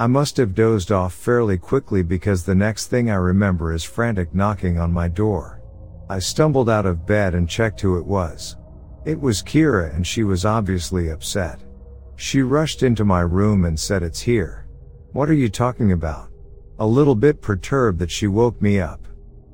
[0.00, 4.34] I must have dozed off fairly quickly because the next thing I remember is frantic
[4.34, 5.60] knocking on my door.
[6.08, 8.56] I stumbled out of bed and checked who it was.
[9.04, 11.60] It was Kira and she was obviously upset.
[12.16, 14.66] She rushed into my room and said it's here.
[15.12, 16.30] What are you talking about?
[16.78, 19.06] A little bit perturbed that she woke me up.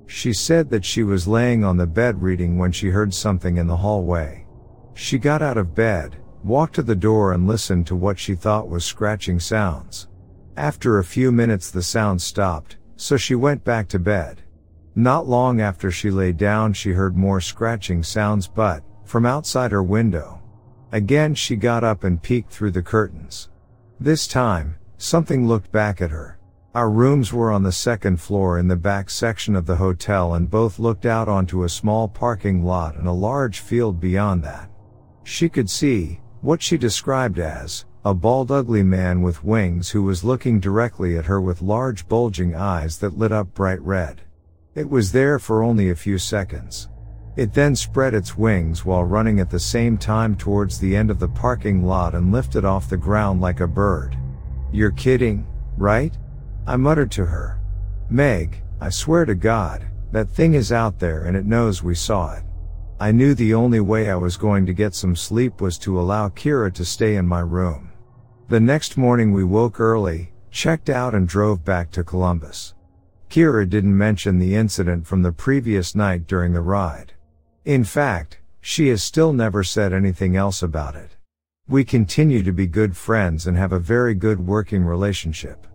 [0.06, 3.66] She said that she was laying on the bed reading when she heard something in
[3.66, 4.46] the hallway.
[4.94, 8.68] She got out of bed, walked to the door and listened to what she thought
[8.68, 10.06] was scratching sounds.
[10.56, 14.40] After a few minutes the sound stopped, so she went back to bed.
[14.94, 19.82] Not long after she lay down she heard more scratching sounds but, from outside her
[19.82, 20.40] window.
[20.92, 23.50] Again she got up and peeked through the curtains.
[24.00, 26.38] This time, something looked back at her.
[26.74, 30.50] Our rooms were on the second floor in the back section of the hotel and
[30.50, 34.70] both looked out onto a small parking lot and a large field beyond that.
[35.22, 40.22] She could see, what she described as, a bald ugly man with wings who was
[40.22, 44.20] looking directly at her with large bulging eyes that lit up bright red.
[44.76, 46.88] It was there for only a few seconds.
[47.34, 51.18] It then spread its wings while running at the same time towards the end of
[51.18, 54.16] the parking lot and lifted off the ground like a bird.
[54.70, 55.44] You're kidding,
[55.76, 56.16] right?
[56.64, 57.60] I muttered to her.
[58.08, 62.36] Meg, I swear to God, that thing is out there and it knows we saw
[62.36, 62.44] it.
[63.00, 66.28] I knew the only way I was going to get some sleep was to allow
[66.28, 67.85] Kira to stay in my room.
[68.48, 72.74] The next morning we woke early, checked out and drove back to Columbus.
[73.28, 77.12] Kira didn't mention the incident from the previous night during the ride.
[77.64, 81.16] In fact, she has still never said anything else about it.
[81.66, 85.66] We continue to be good friends and have a very good working relationship.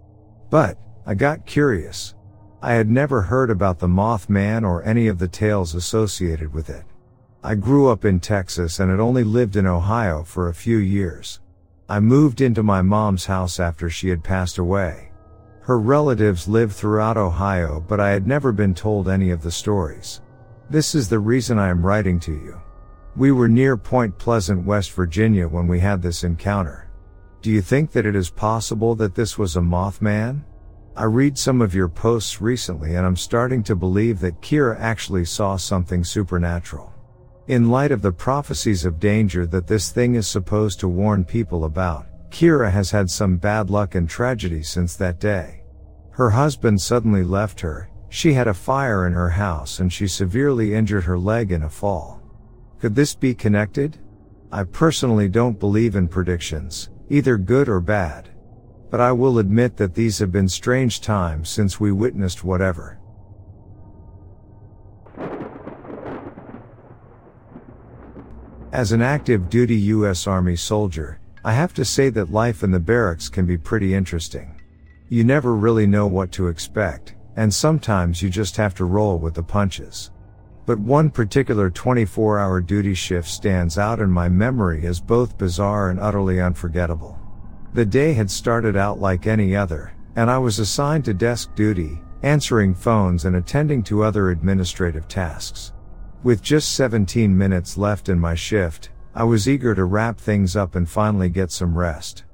[0.49, 2.15] But, I got curious.
[2.61, 6.85] I had never heard about the Mothman or any of the tales associated with it.
[7.43, 11.41] I grew up in Texas and had only lived in Ohio for a few years.
[11.91, 15.11] I moved into my mom's house after she had passed away.
[15.59, 20.21] Her relatives lived throughout Ohio, but I had never been told any of the stories.
[20.69, 22.61] This is the reason I am writing to you.
[23.17, 26.89] We were near Point Pleasant, West Virginia when we had this encounter.
[27.41, 30.45] Do you think that it is possible that this was a Mothman?
[30.95, 35.25] I read some of your posts recently and I'm starting to believe that Kira actually
[35.25, 36.90] saw something supernatural.
[37.47, 41.65] In light of the prophecies of danger that this thing is supposed to warn people
[41.65, 45.63] about, Kira has had some bad luck and tragedy since that day.
[46.11, 50.75] Her husband suddenly left her, she had a fire in her house and she severely
[50.75, 52.21] injured her leg in a fall.
[52.79, 53.97] Could this be connected?
[54.51, 58.29] I personally don't believe in predictions, either good or bad.
[58.91, 62.99] But I will admit that these have been strange times since we witnessed whatever.
[68.71, 72.79] As an active duty US Army soldier, I have to say that life in the
[72.79, 74.61] barracks can be pretty interesting.
[75.09, 79.33] You never really know what to expect, and sometimes you just have to roll with
[79.33, 80.11] the punches.
[80.65, 85.89] But one particular 24 hour duty shift stands out in my memory as both bizarre
[85.89, 87.19] and utterly unforgettable.
[87.73, 91.99] The day had started out like any other, and I was assigned to desk duty,
[92.23, 95.73] answering phones and attending to other administrative tasks.
[96.23, 100.75] With just 17 minutes left in my shift, I was eager to wrap things up
[100.75, 102.25] and finally get some rest.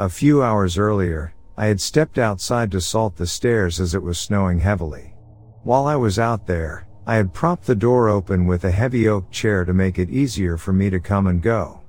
[0.00, 4.18] A few hours earlier, I had stepped outside to salt the stairs as it was
[4.18, 5.14] snowing heavily.
[5.62, 9.30] While I was out there, I had propped the door open with a heavy oak
[9.30, 11.82] chair to make it easier for me to come and go.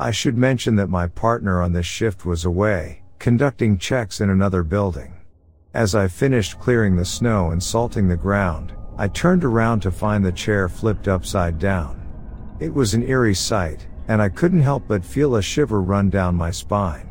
[0.00, 4.62] I should mention that my partner on this shift was away, conducting checks in another
[4.62, 5.12] building.
[5.74, 10.24] As I finished clearing the snow and salting the ground, I turned around to find
[10.24, 12.00] the chair flipped upside down.
[12.60, 16.34] It was an eerie sight, and I couldn't help but feel a shiver run down
[16.34, 17.10] my spine.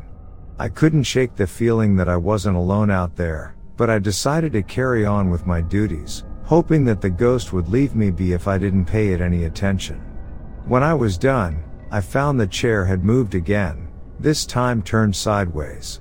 [0.58, 4.62] I couldn't shake the feeling that I wasn't alone out there, but I decided to
[4.62, 8.58] carry on with my duties, hoping that the ghost would leave me be if I
[8.58, 9.98] didn't pay it any attention.
[10.66, 13.88] When I was done, I found the chair had moved again,
[14.20, 16.00] this time turned sideways.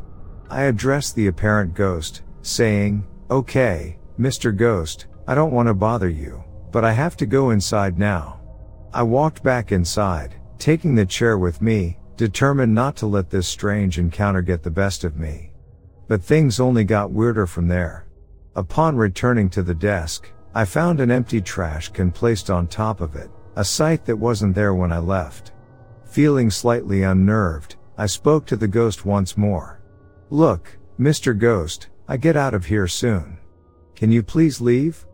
[0.49, 4.55] I addressed the apparent ghost, saying, Okay, Mr.
[4.55, 8.41] Ghost, I don't want to bother you, but I have to go inside now.
[8.93, 13.99] I walked back inside, taking the chair with me, determined not to let this strange
[13.99, 15.53] encounter get the best of me.
[16.07, 18.07] But things only got weirder from there.
[18.55, 23.15] Upon returning to the desk, I found an empty trash can placed on top of
[23.15, 25.53] it, a sight that wasn't there when I left.
[26.03, 29.79] Feeling slightly unnerved, I spoke to the ghost once more.
[30.29, 31.37] Look, Mr.
[31.37, 33.37] Ghost, I get out of here soon.
[33.95, 35.05] Can you please leave?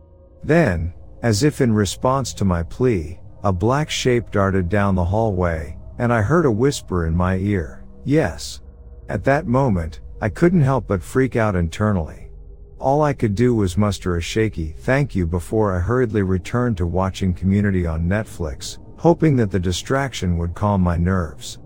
[0.44, 5.76] Then, as if in response to my plea, a black shape darted down the hallway,
[5.98, 8.60] and I heard a whisper in my ear, yes.
[9.08, 12.30] At that moment, I couldn't help but freak out internally.
[12.78, 16.86] All I could do was muster a shaky thank you before I hurriedly returned to
[16.86, 21.58] watching Community on Netflix, hoping that the distraction would calm my nerves.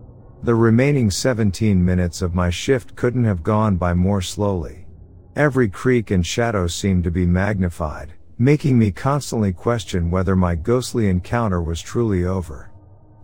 [0.42, 4.86] The remaining 17 minutes of my shift couldn't have gone by more slowly.
[5.36, 11.08] Every creak and shadow seemed to be magnified, making me constantly question whether my ghostly
[11.08, 12.70] encounter was truly over.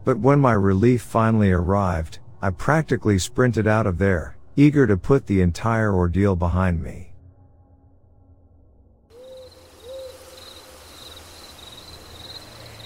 [0.04, 5.26] But when my relief finally arrived, I practically sprinted out of there, eager to put
[5.26, 7.12] the entire ordeal behind me.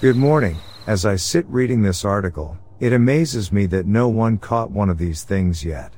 [0.01, 0.57] Good morning.
[0.87, 4.99] As I sit reading this article, it amazes me that no one caught one of
[4.99, 5.93] these things yet.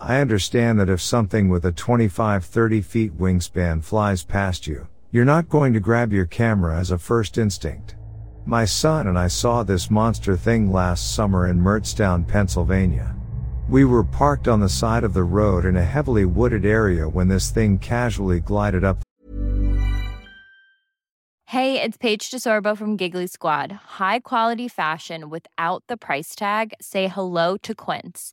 [0.00, 5.50] I understand that if something with a 25-30 feet wingspan flies past you, you're not
[5.50, 7.96] going to grab your camera as a first instinct.
[8.46, 13.14] My son and I saw this monster thing last summer in Mertztown, Pennsylvania.
[13.68, 17.28] We were parked on the side of the road in a heavily wooded area when
[17.28, 19.02] this thing casually glided up.
[21.44, 23.70] Hey, it's Paige DeSorbo from Giggly Squad.
[23.70, 26.72] High quality fashion without the price tag.
[26.80, 28.32] Say hello to Quince.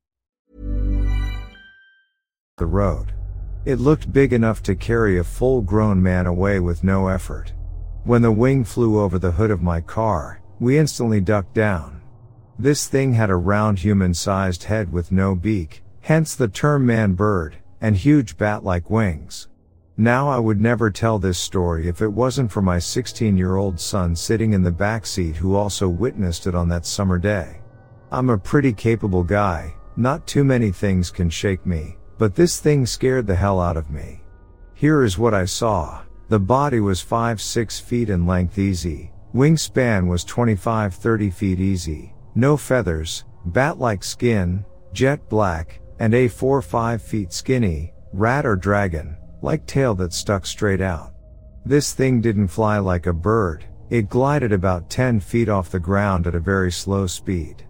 [2.61, 3.11] The road.
[3.65, 7.53] It looked big enough to carry a full grown man away with no effort.
[8.03, 12.01] When the wing flew over the hood of my car, we instantly ducked down.
[12.59, 17.13] This thing had a round human sized head with no beak, hence the term man
[17.13, 19.47] bird, and huge bat like wings.
[19.97, 23.79] Now I would never tell this story if it wasn't for my 16 year old
[23.79, 27.61] son sitting in the back seat who also witnessed it on that summer day.
[28.11, 32.85] I'm a pretty capable guy, not too many things can shake me, but this thing
[32.85, 34.21] scared the hell out of me.
[34.75, 36.03] Here is what I saw.
[36.29, 39.11] The body was 5-6 feet in length easy.
[39.33, 42.13] Wingspan was 25-30 feet easy.
[42.35, 44.63] No feathers, bat-like skin,
[44.93, 50.79] jet black, and a 4-5 feet skinny, rat or dragon, like tail that stuck straight
[50.79, 51.13] out.
[51.65, 56.27] This thing didn't fly like a bird, it glided about 10 feet off the ground
[56.27, 57.65] at a very slow speed.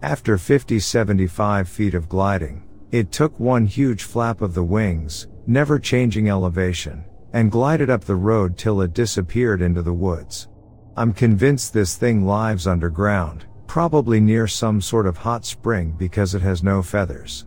[0.00, 2.65] After 50-75 feet of gliding,
[2.98, 8.14] it took one huge flap of the wings, never changing elevation, and glided up the
[8.14, 10.48] road till it disappeared into the woods.
[10.96, 16.42] I'm convinced this thing lives underground, probably near some sort of hot spring because it
[16.42, 17.44] has no feathers.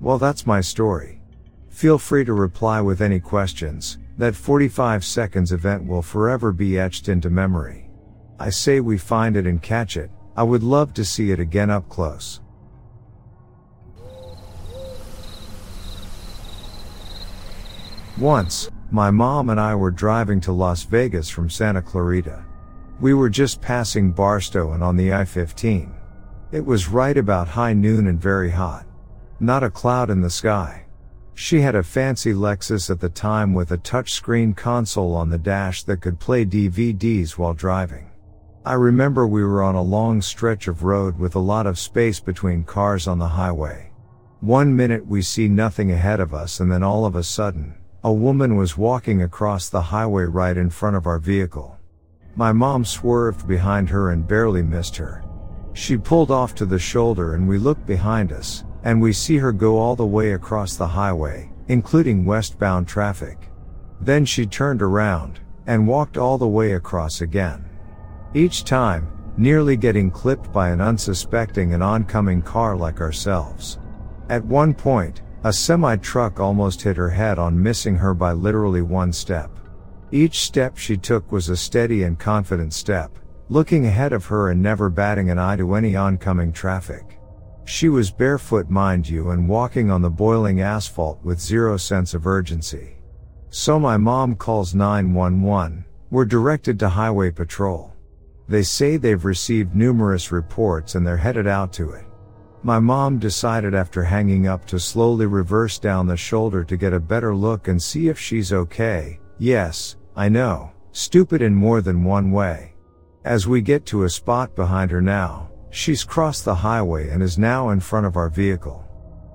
[0.00, 1.20] Well, that's my story.
[1.68, 3.98] Feel free to reply with any questions.
[4.18, 7.90] That 45 seconds event will forever be etched into memory.
[8.38, 10.10] I say we find it and catch it.
[10.36, 12.41] I would love to see it again up close.
[18.18, 22.44] Once, my mom and I were driving to Las Vegas from Santa Clarita.
[23.00, 25.94] We were just passing Barstow and on the I-15.
[26.52, 28.84] It was right about high noon and very hot.
[29.40, 30.84] Not a cloud in the sky.
[31.32, 35.82] She had a fancy Lexus at the time with a touchscreen console on the dash
[35.84, 38.10] that could play DVDs while driving.
[38.66, 42.20] I remember we were on a long stretch of road with a lot of space
[42.20, 43.90] between cars on the highway.
[44.40, 47.74] One minute we see nothing ahead of us and then all of a sudden,
[48.04, 51.78] a woman was walking across the highway right in front of our vehicle.
[52.34, 55.22] My mom swerved behind her and barely missed her.
[55.72, 59.52] She pulled off to the shoulder and we looked behind us, and we see her
[59.52, 63.38] go all the way across the highway, including westbound traffic.
[64.00, 65.38] Then she turned around,
[65.68, 67.64] and walked all the way across again.
[68.34, 73.78] Each time, nearly getting clipped by an unsuspecting and oncoming car like ourselves.
[74.28, 78.82] At one point, a semi truck almost hit her head on missing her by literally
[78.82, 79.50] one step.
[80.12, 83.18] Each step she took was a steady and confident step,
[83.48, 87.18] looking ahead of her and never batting an eye to any oncoming traffic.
[87.64, 92.26] She was barefoot mind you and walking on the boiling asphalt with zero sense of
[92.26, 92.98] urgency.
[93.50, 97.92] So my mom calls 911, we're directed to highway patrol.
[98.48, 102.04] They say they've received numerous reports and they're headed out to it.
[102.64, 107.00] My mom decided after hanging up to slowly reverse down the shoulder to get a
[107.00, 109.18] better look and see if she's okay.
[109.38, 112.74] Yes, I know, stupid in more than one way.
[113.24, 117.36] As we get to a spot behind her now, she's crossed the highway and is
[117.36, 118.84] now in front of our vehicle.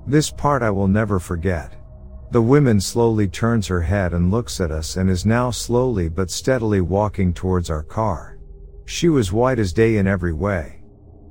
[0.05, 1.73] This part I will never forget.
[2.31, 6.31] The woman slowly turns her head and looks at us and is now slowly but
[6.31, 8.37] steadily walking towards our car.
[8.85, 10.81] She was white as day in every way.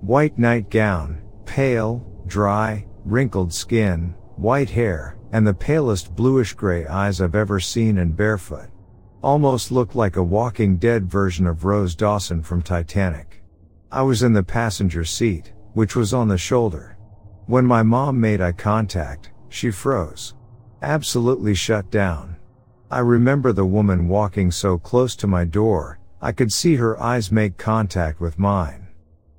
[0.03, 7.35] White nightgown, Pale, dry, wrinkled skin, white hair, and the palest bluish gray eyes I've
[7.35, 8.69] ever seen and barefoot.
[9.23, 13.43] Almost looked like a walking dead version of Rose Dawson from Titanic.
[13.91, 16.99] I was in the passenger seat, which was on the shoulder.
[17.47, 20.35] When my mom made eye contact, she froze.
[20.83, 22.37] Absolutely shut down.
[22.91, 27.33] I remember the woman walking so close to my door, I could see her eyes
[27.33, 28.86] make contact with mine.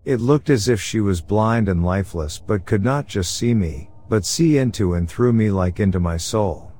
[0.07, 3.89] It looked as if she was blind and lifeless but could not just see me,
[4.07, 6.71] but see into and through me like into my soul.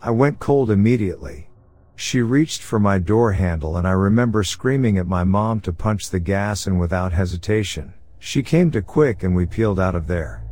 [0.00, 1.48] I went cold immediately.
[1.94, 6.10] She reached for my door handle and I remember screaming at my mom to punch
[6.10, 10.42] the gas and without hesitation, she came to quick and we peeled out of there.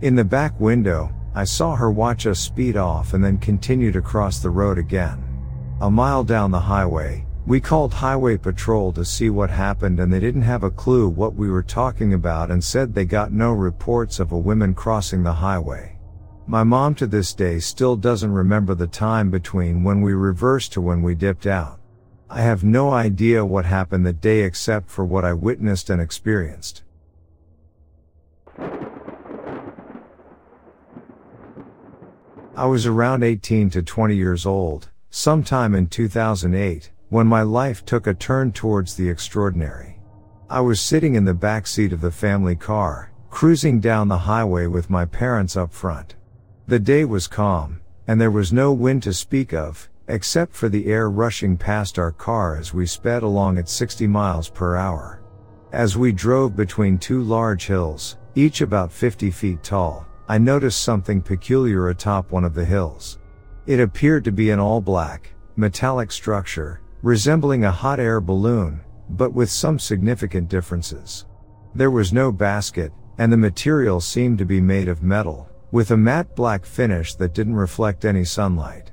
[0.00, 4.00] In the back window, I saw her watch us speed off and then continue to
[4.00, 5.24] cross the road again.
[5.80, 10.20] A mile down the highway, we called highway patrol to see what happened and they
[10.20, 14.20] didn't have a clue what we were talking about and said they got no reports
[14.20, 15.98] of a woman crossing the highway.
[16.46, 20.80] My mom to this day still doesn't remember the time between when we reversed to
[20.80, 21.80] when we dipped out.
[22.30, 26.84] I have no idea what happened that day except for what I witnessed and experienced.
[32.56, 38.06] I was around 18 to 20 years old, sometime in 2008, when my life took
[38.06, 40.00] a turn towards the extraordinary.
[40.48, 44.66] I was sitting in the back seat of the family car, cruising down the highway
[44.66, 46.14] with my parents up front.
[46.68, 50.86] The day was calm, and there was no wind to speak of, except for the
[50.86, 55.20] air rushing past our car as we sped along at 60 miles per hour.
[55.72, 61.22] As we drove between two large hills, each about 50 feet tall, I noticed something
[61.22, 63.18] peculiar atop one of the hills.
[63.66, 68.80] It appeared to be an all black, metallic structure, resembling a hot air balloon,
[69.10, 71.26] but with some significant differences.
[71.74, 75.96] There was no basket, and the material seemed to be made of metal, with a
[75.96, 78.90] matte black finish that didn't reflect any sunlight.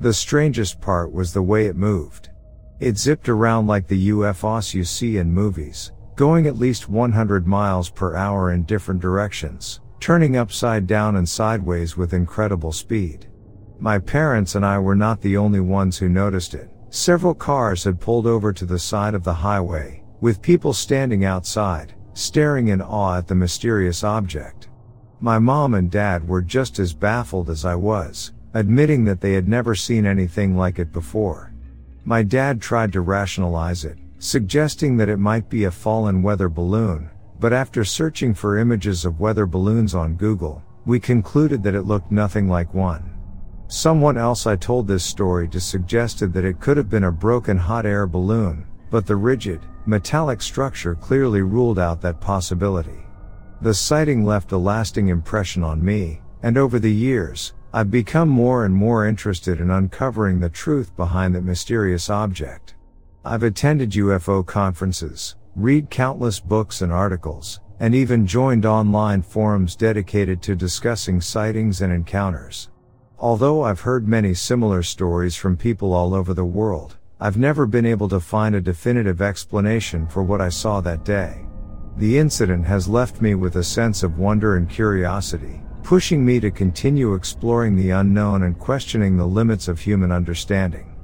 [0.00, 2.30] The strangest part was the way it moved.
[2.78, 7.90] It zipped around like the UFOs you see in movies, going at least 100 miles
[7.90, 13.26] per hour in different directions, turning upside down and sideways with incredible speed.
[13.80, 16.70] My parents and I were not the only ones who noticed it.
[16.90, 21.94] Several cars had pulled over to the side of the highway, with people standing outside,
[22.14, 24.68] staring in awe at the mysterious object.
[25.20, 29.48] My mom and dad were just as baffled as I was, admitting that they had
[29.48, 31.52] never seen anything like it before.
[32.06, 37.10] My dad tried to rationalize it, suggesting that it might be a fallen weather balloon,
[37.38, 42.10] but after searching for images of weather balloons on Google, we concluded that it looked
[42.10, 43.17] nothing like one.
[43.70, 47.58] Someone else I told this story to suggested that it could have been a broken
[47.58, 53.04] hot air balloon, but the rigid, metallic structure clearly ruled out that possibility.
[53.60, 58.64] The sighting left a lasting impression on me, and over the years, I've become more
[58.64, 62.74] and more interested in uncovering the truth behind that mysterious object.
[63.22, 70.40] I've attended UFO conferences, read countless books and articles, and even joined online forums dedicated
[70.42, 72.70] to discussing sightings and encounters.
[73.20, 77.84] Although I've heard many similar stories from people all over the world, I've never been
[77.84, 81.44] able to find a definitive explanation for what I saw that day.
[81.96, 86.52] The incident has left me with a sense of wonder and curiosity, pushing me to
[86.52, 90.94] continue exploring the unknown and questioning the limits of human understanding.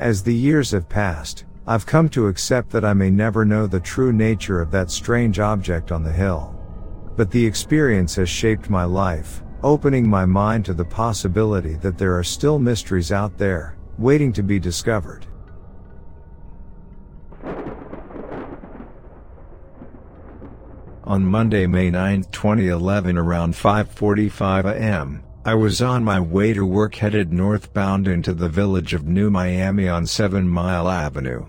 [0.00, 3.78] As the years have passed, I've come to accept that I may never know the
[3.78, 6.52] true nature of that strange object on the hill.
[7.16, 12.16] But the experience has shaped my life, opening my mind to the possibility that there
[12.16, 15.26] are still mysteries out there, waiting to be discovered.
[21.04, 26.94] On Monday, May 9, 2011 around 5:45 a.m., I was on my way to work
[26.94, 31.46] headed northbound into the village of New Miami on 7 Mile Avenue.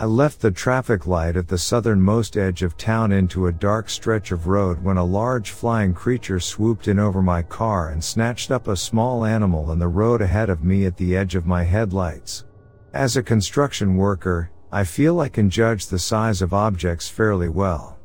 [0.00, 4.32] I left the traffic light at the southernmost edge of town into a dark stretch
[4.32, 8.66] of road when a large flying creature swooped in over my car and snatched up
[8.66, 12.46] a small animal in the road ahead of me at the edge of my headlights.
[12.94, 17.98] As a construction worker, I feel I can judge the size of objects fairly well.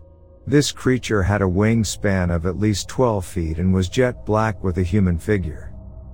[0.46, 4.80] This creature had a wingspan of at least 12 feet and was jet black with
[4.80, 5.72] a human figure.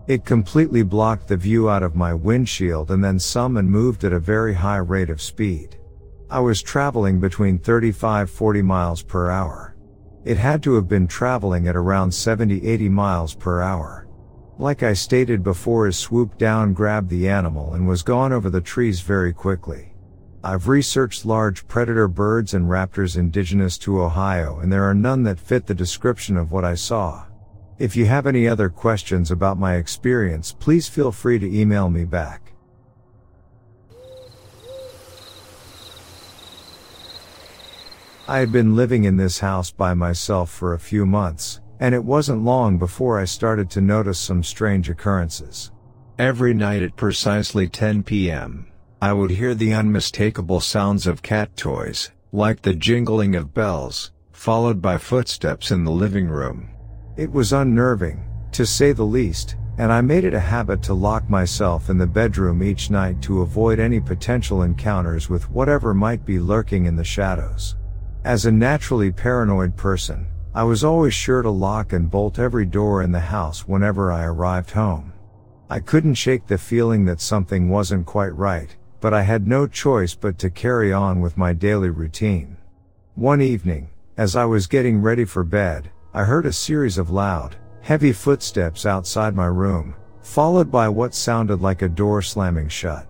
[0.08, 4.14] It completely blocked the view out of my windshield and then some and moved at
[4.14, 5.78] a very high rate of speed.
[6.30, 9.76] I was traveling between 35-40 miles per hour.
[10.24, 14.08] It had to have been traveling at around 70-80 miles per hour.
[14.58, 18.62] Like I stated before it swooped down grabbed the animal and was gone over the
[18.62, 19.94] trees very quickly.
[20.44, 25.40] I've researched large predator birds and raptors indigenous to Ohio and there are none that
[25.40, 27.26] fit the description of what I saw.
[27.82, 32.06] If you have any other questions about my experience, please feel free to email me
[32.06, 32.54] back.
[38.28, 42.04] I had been living in this house by myself for a few months, and it
[42.04, 45.72] wasn't long before I started to notice some strange occurrences.
[46.20, 48.68] Every night at precisely 10 p.m.,
[49.02, 54.84] I would hear the unmistakable sounds of cat toys, like the jingling of bells, followed
[54.84, 56.70] by footsteps in the living room.
[57.18, 61.30] It was unnerving, To say the least, and I made it a habit to lock
[61.30, 66.40] myself in the bedroom each night to avoid any potential encounters with whatever might be
[66.40, 67.76] lurking in the shadows.
[68.24, 73.02] As a naturally paranoid person, I was always sure to lock and bolt every door
[73.02, 75.14] in the house whenever I arrived home.
[75.70, 80.14] I couldn't shake the feeling that something wasn't quite right, but I had no choice
[80.14, 82.58] but to carry on with my daily routine.
[83.16, 87.56] One evening, as I was getting ready for bed, I heard a series of loud,
[87.80, 93.08] heavy footsteps outside my room, followed by what sounded like a door slamming shut.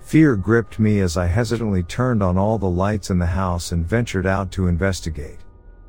[0.00, 3.86] Fear gripped me as I hesitantly turned on all the lights in the house and
[3.86, 5.38] ventured out to investigate.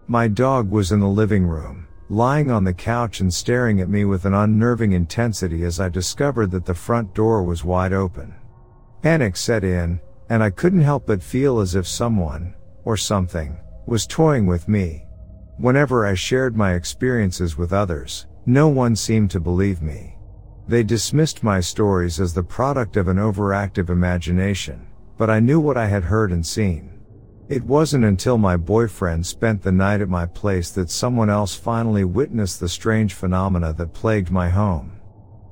[0.05, 4.05] My dog was in the living room, lying on the couch and staring at me
[4.05, 8.35] with an unnerving intensity as I discovered that the front door was wide open.
[9.01, 9.99] Panic set in,
[10.29, 12.53] and I couldn't help but feel as if someone,
[12.85, 13.57] or something,
[13.87, 15.07] was toying with me.
[15.61, 20.17] Whenever I shared my experiences with others, no one seemed to believe me.
[20.67, 24.87] They dismissed my stories as the product of an overactive imagination,
[25.19, 26.99] but I knew what I had heard and seen.
[27.47, 32.05] It wasn't until my boyfriend spent the night at my place that someone else finally
[32.05, 34.99] witnessed the strange phenomena that plagued my home.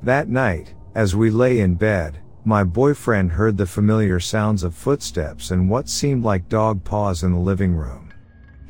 [0.01, 5.51] That night, as we lay in bed, my boyfriend heard the familiar sounds of footsteps
[5.51, 8.09] and what seemed like dog paws in the living room.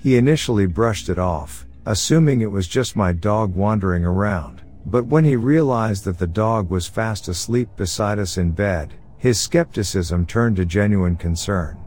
[0.01, 5.25] He initially brushed it off, assuming it was just my dog wandering around, but when
[5.25, 10.55] he realized that the dog was fast asleep beside us in bed, his skepticism turned
[10.55, 11.77] to genuine concern.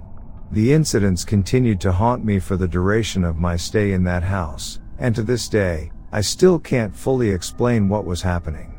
[0.51, 4.81] The incidents continued to haunt me for the duration of my stay in that house,
[4.99, 8.79] and to this day, I still can't fully explain what was happening.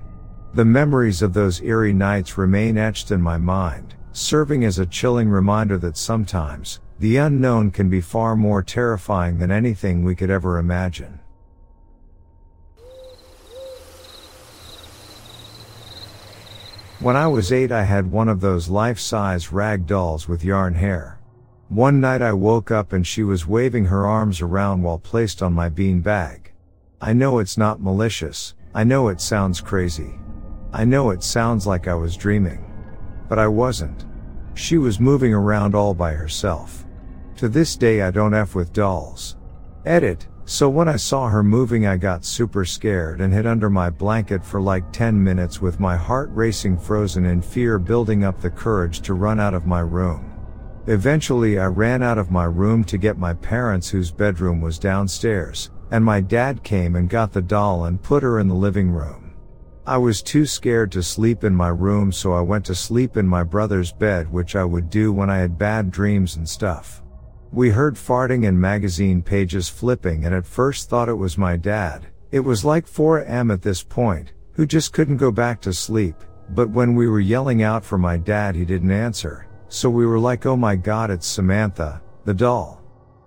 [0.54, 5.28] The memories of those eerie nights remain etched in my mind, serving as a chilling
[5.28, 10.60] reminder that sometimes, the unknown can be far more terrifying than anything we could ever
[10.60, 11.20] imagine.
[17.00, 21.20] When I was eight, I had one of those life-size rag dolls with yarn hair.
[21.68, 25.52] One night I woke up and she was waving her arms around while placed on
[25.52, 26.54] my bean bag.
[27.02, 28.54] I know it's not malicious.
[28.74, 30.18] I know it sounds crazy.
[30.72, 32.73] I know it sounds like I was dreaming.
[33.30, 34.06] But I wasn't.
[34.54, 36.86] She was moving around all by herself.
[37.38, 39.38] To this day I don't F with dolls.
[39.86, 43.90] Edit, so when I saw her moving I got super scared and hid under my
[43.90, 48.50] blanket for like 10 minutes with my heart racing frozen in fear building up the
[48.50, 50.30] courage to run out of my room.
[50.88, 55.72] Eventually I ran out of my room to get my parents whose bedroom was downstairs,
[55.92, 59.23] and my dad came and got the doll and put her in the living room.
[59.86, 63.28] I was too scared to sleep in my room so I went to sleep in
[63.28, 67.04] my brother's bed which I would do when I had bad dreams and stuff.
[67.52, 72.08] We heard farting and magazine pages flipping and at first thought it was my dad.
[72.32, 76.16] It was like 4am at this point, who just couldn't go back to sleep,
[76.52, 80.20] but when we were yelling out for my dad he didn't answer, so we were
[80.20, 82.83] like oh my god it's Samantha, the doll.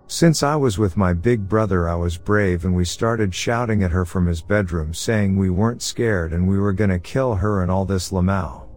[0.09, 3.91] Since I was with my big brother, I was brave and we started shouting at
[3.91, 7.73] her from his bedroom saying we weren't scared and we were gonna kill her and
[7.73, 8.69] all this lamau.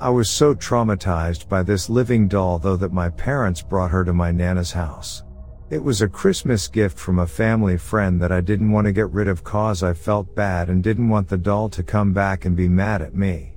[0.00, 4.12] I was so traumatized by this living doll though that my parents brought her to
[4.12, 5.24] my nana's house.
[5.70, 9.10] It was a Christmas gift from a family friend that I didn't want to get
[9.10, 12.54] rid of cause I felt bad and didn't want the doll to come back and
[12.54, 13.54] be mad at me.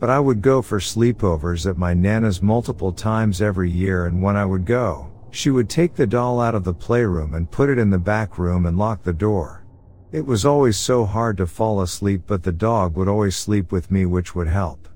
[0.00, 4.36] But I would go for sleepovers at my nana's multiple times every year and when
[4.36, 7.78] I would go, she would take the doll out of the playroom and put it
[7.78, 9.64] in the back room and lock the door.
[10.12, 13.90] It was always so hard to fall asleep but the dog would always sleep with
[13.90, 14.88] me which would help.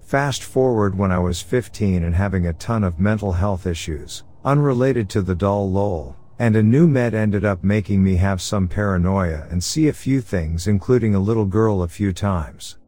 [0.00, 5.10] Fast forward when I was 15 and having a ton of mental health issues, unrelated
[5.10, 9.46] to the doll lol, and a new med ended up making me have some paranoia
[9.50, 12.78] and see a few things including a little girl a few times.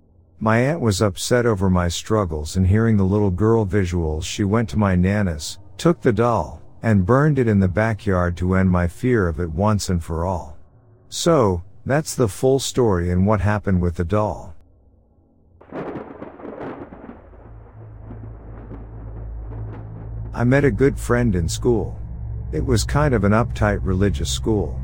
[0.40, 4.70] My aunt was upset over my struggles and hearing the little girl visuals she went
[4.70, 8.86] to my nana's, took the doll, and burned it in the backyard to end my
[8.86, 10.58] fear of it once and for all.
[11.08, 14.54] So, that's the full story and what happened with the doll.
[20.34, 21.98] I met a good friend in school.
[22.52, 24.78] It was kind of an uptight religious school.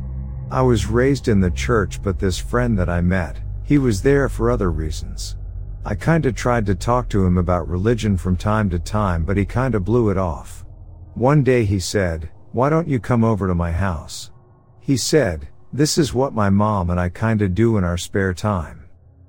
[0.50, 4.30] I was raised in the church but this friend that I met, he was there
[4.30, 5.36] for other reasons.
[5.84, 9.44] I kinda tried to talk to him about religion from time to time but he
[9.44, 10.64] kinda blew it off.
[11.14, 14.30] One day he said, why don't you come over to my house?
[14.80, 18.88] He said, this is what my mom and I kinda do in our spare time.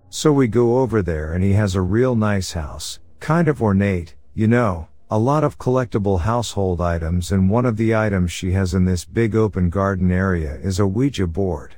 [0.10, 4.16] So we go over there and he has a real nice house, kind of ornate,
[4.34, 8.74] you know, a lot of collectible household items and one of the items she has
[8.74, 11.76] in this big open garden area is a Ouija board.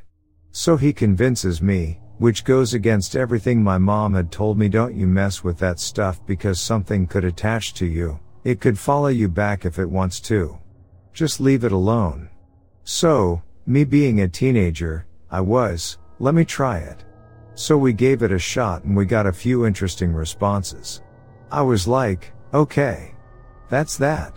[0.51, 5.07] So he convinces me, which goes against everything my mom had told me don't you
[5.07, 9.65] mess with that stuff because something could attach to you, it could follow you back
[9.65, 10.57] if it wants to.
[11.13, 12.29] Just leave it alone.
[12.83, 17.05] So, me being a teenager, I was, let me try it.
[17.55, 21.01] So we gave it a shot and we got a few interesting responses.
[21.51, 23.15] I was like, okay.
[23.69, 24.35] That's that.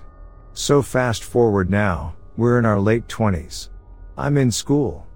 [0.53, 3.71] So fast forward now, we're in our late twenties.
[4.17, 5.07] I'm in school.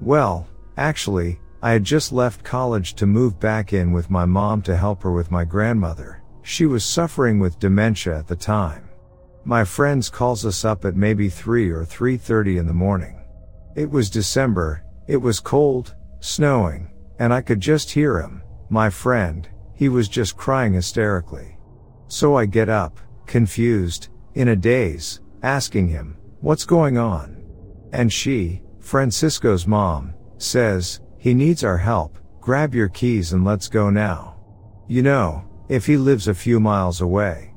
[0.00, 4.76] Well, actually, I had just left college to move back in with my mom to
[4.76, 6.17] help her with my grandmother.
[6.48, 8.88] She was suffering with dementia at the time.
[9.44, 13.22] My friends calls us up at maybe 3 or 3.30 in the morning.
[13.76, 19.46] It was December, it was cold, snowing, and I could just hear him, my friend,
[19.74, 21.58] he was just crying hysterically.
[22.06, 27.44] So I get up, confused, in a daze, asking him, what's going on?
[27.92, 33.90] And she, Francisco's mom, says, he needs our help, grab your keys and let's go
[33.90, 34.40] now.
[34.88, 37.52] You know, if he lives a few miles away.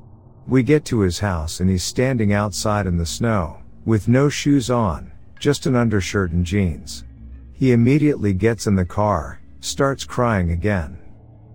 [0.47, 4.69] We get to his house and he's standing outside in the snow, with no shoes
[4.69, 7.05] on, just an undershirt and jeans.
[7.53, 10.97] He immediately gets in the car, starts crying again.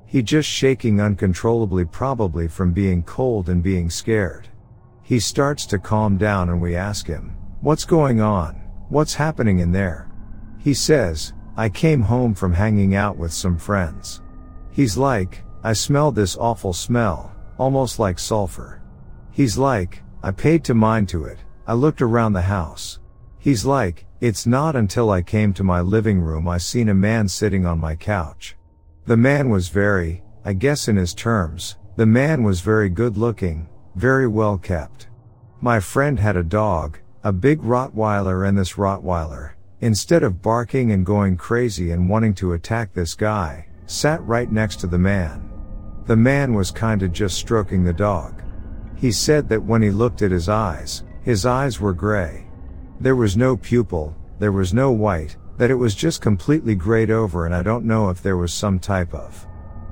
[0.07, 4.49] He just shaking uncontrollably probably from being cold and being scared.
[5.03, 8.55] He starts to calm down and we ask him, what's going on?
[8.89, 10.09] What's happening in there?
[10.59, 14.23] He says, I came home from hanging out with some friends.
[14.71, 18.81] He's like, I smell this awful smell, almost like sulfur.
[19.33, 23.01] He's like, I paid to mind to it, I looked around the house.
[23.41, 27.27] He's like, it's not until I came to my living room I seen a man
[27.27, 28.55] sitting on my couch.
[29.07, 33.69] The man was very, I guess in his terms, the man was very good looking,
[33.97, 35.09] very well kept.
[35.61, 41.05] My friend had a dog, a big Rottweiler and this Rottweiler, instead of barking and
[41.05, 45.46] going crazy and wanting to attack this guy, sat right next to the man.
[46.07, 48.43] The man was kinda just stroking the dog.
[48.95, 52.47] He said that when he looked at his eyes, his eyes were gray.
[53.01, 57.45] There was no pupil, there was no white, that it was just completely grayed over
[57.47, 59.47] and I don't know if there was some type of.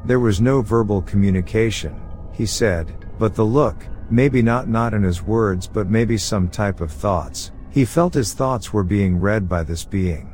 [0.05, 2.01] There was no verbal communication,
[2.33, 6.81] he said, but the look, maybe not not in his words but maybe some type
[6.81, 10.33] of thoughts, he felt his thoughts were being read by this being.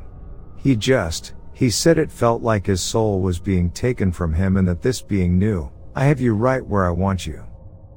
[0.56, 4.66] He just, he said it felt like his soul was being taken from him and
[4.66, 7.44] that this being knew, I have you right where I want you.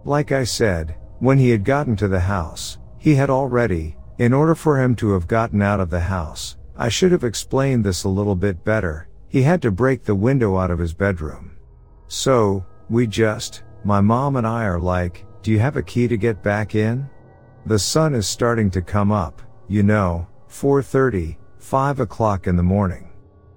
[0.03, 4.53] Like I said, when he had gotten to the house, he had already, in order
[4.53, 8.09] for him to have gotten out of the house, I should have explained this a
[8.09, 11.55] little bit better, he had to break the window out of his bedroom.
[12.09, 16.17] So, we just, my mom and I are like, do you have a key to
[16.17, 17.09] get back in?
[17.65, 23.12] The sun is starting to come up, you know, 4.30, 5 o'clock in the morning.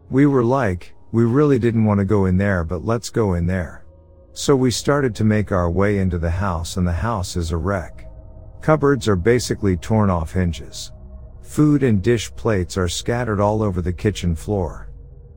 [0.09, 3.47] We were like, we really didn't want to go in there but let's go in
[3.47, 3.85] there.
[4.33, 7.57] So we started to make our way into the house and the house is a
[7.57, 8.09] wreck.
[8.61, 10.93] Cupboards are basically torn off hinges.
[11.43, 14.91] Food and dish plates are scattered all over the kitchen floor.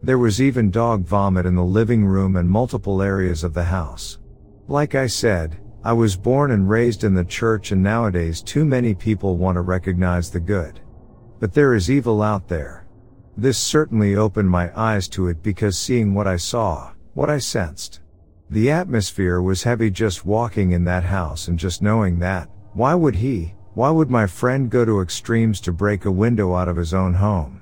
[0.03, 4.20] There was even dog vomit in the living room and multiple areas of the house.
[4.67, 8.93] Like I said, I was born and raised in the church and nowadays too many
[8.93, 10.82] people want to recognize the good.
[11.39, 12.86] But there is evil out there.
[13.38, 18.02] This certainly opened my eyes to it because seeing what I saw, what I sensed.
[18.50, 23.16] The atmosphere was heavy just walking in that house and just knowing that, why would
[23.16, 26.94] he, why would my friend go to extremes to break a window out of his
[26.94, 27.62] own home?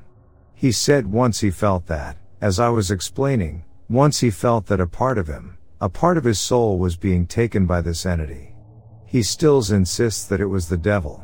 [0.55, 4.88] He said once he felt that, as I was explaining, once he felt that a
[4.88, 8.55] part of him, a part of his soul was being taken by this entity.
[9.05, 11.24] He still insists that it was the devil.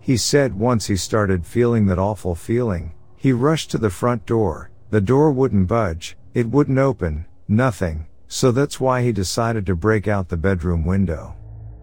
[0.00, 4.70] He said once he started feeling that awful feeling, he rushed to the front door,
[4.90, 10.06] the door wouldn't budge, it wouldn't open, nothing, so that's why he decided to break
[10.06, 11.34] out the bedroom window.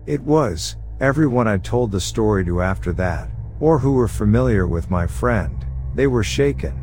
[0.05, 3.29] It was, everyone I told the story to after that,
[3.59, 6.81] or who were familiar with my friend, they were shaken.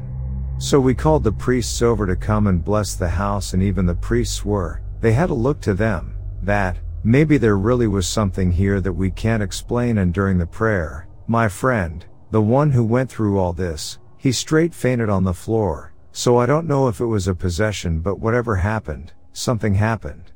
[0.58, 3.94] So we called the priests over to come and bless the house and even the
[3.94, 8.82] priests were, they had a look to them, that, maybe there really was something here
[8.82, 13.38] that we can't explain and during the prayer, my friend, the one who went through
[13.38, 17.26] all this, he straight fainted on the floor, so I don't know if it was
[17.26, 20.30] a possession but whatever happened, something happened.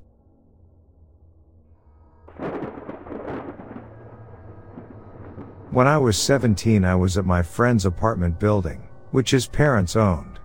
[5.71, 10.41] When I was 17 I was at my friend's apartment building, which his parents owned.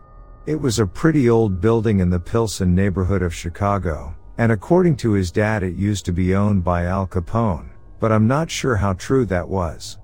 [0.45, 5.13] It was a pretty old building in the Pilsen neighborhood of Chicago, and according to
[5.13, 8.93] his dad it used to be owned by Al Capone, but I'm not sure how
[8.93, 9.97] true that was.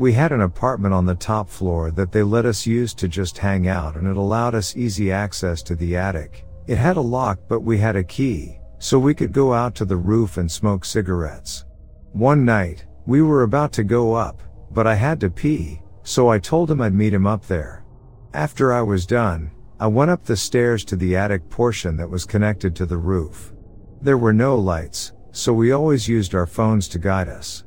[0.00, 3.36] We had an apartment on the top floor that they let us use to just
[3.36, 7.38] hang out and it allowed us easy access to the attic, It had a lock
[7.50, 10.86] but we had a key, so we could go out to the roof and smoke
[10.86, 11.66] cigarettes.
[12.12, 16.38] One night, we were about to go up, but I had to pee, so I
[16.38, 17.84] told him I'd meet him up there.
[18.32, 22.24] After I was done, I went up the stairs to the attic portion that was
[22.24, 23.52] connected to the roof.
[24.00, 27.64] There were no lights, so we always used our phones to guide us.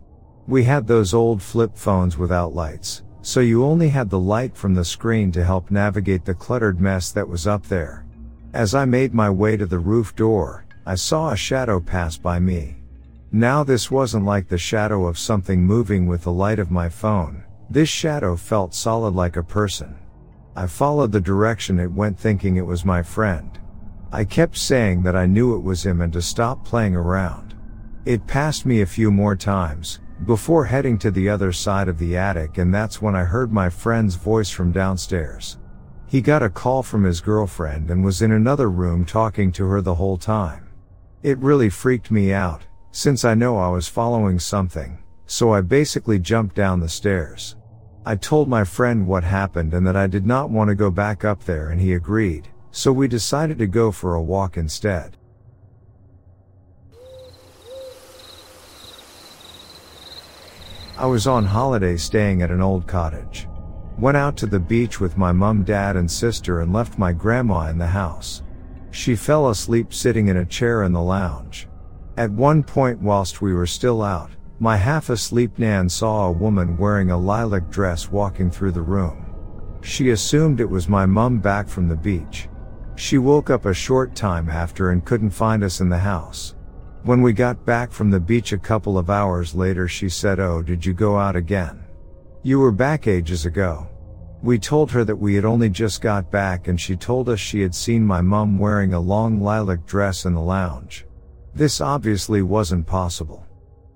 [0.48, 4.74] We had those old flip phones without lights, so you only had the light from
[4.74, 8.06] the screen to help navigate the cluttered mess that was up there.
[8.54, 12.40] As I made my way to the roof door, I saw a shadow pass by
[12.40, 12.76] me.
[13.32, 17.46] Now this wasn't like the shadow of something moving with the light of my phone.
[17.70, 19.96] This shadow felt solid like a person.
[20.56, 23.58] I followed the direction it went thinking it was my friend.
[24.12, 27.56] I kept saying that I knew it was him and to stop playing around.
[28.06, 32.16] It passed me a few more times, before heading to the other side of the
[32.16, 35.58] attic and that's when I heard my friend's voice from downstairs.
[36.08, 39.82] He got a call from his girlfriend and was in another room talking to her
[39.82, 40.70] the whole time.
[41.24, 42.62] It really freaked me out,
[42.92, 47.56] since I know I was following something, so I basically jumped down the stairs.
[48.06, 51.26] I told my friend what happened and that I did not want to go back
[51.26, 55.18] up there and he agreed, so we decided to go for a walk instead.
[60.96, 63.48] I was on holiday staying at an old cottage.
[63.98, 67.70] Went out to the beach with my mum, dad, and sister and left my grandma
[67.70, 68.44] in the house.
[68.92, 71.68] She fell asleep sitting in a chair in the lounge.
[72.16, 74.30] At one point whilst we were still out,
[74.60, 79.26] my half asleep Nan saw a woman wearing a lilac dress walking through the room.
[79.82, 82.50] She assumed it was my mum back from the beach.
[82.96, 86.54] She woke up a short time after and couldn't find us in the house.
[87.04, 90.62] When we got back from the beach a couple of hours later, she said, Oh,
[90.62, 91.84] did you go out again?
[92.44, 93.90] You were back ages ago.
[94.42, 97.60] We told her that we had only just got back and she told us she
[97.60, 101.06] had seen my mum wearing a long lilac dress in the lounge.
[101.54, 103.46] This obviously wasn't possible.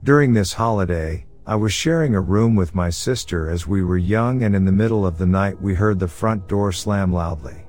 [0.03, 4.43] During this holiday, I was sharing a room with my sister as we were young
[4.43, 7.66] and in the middle of the night we heard the front door slam loudly.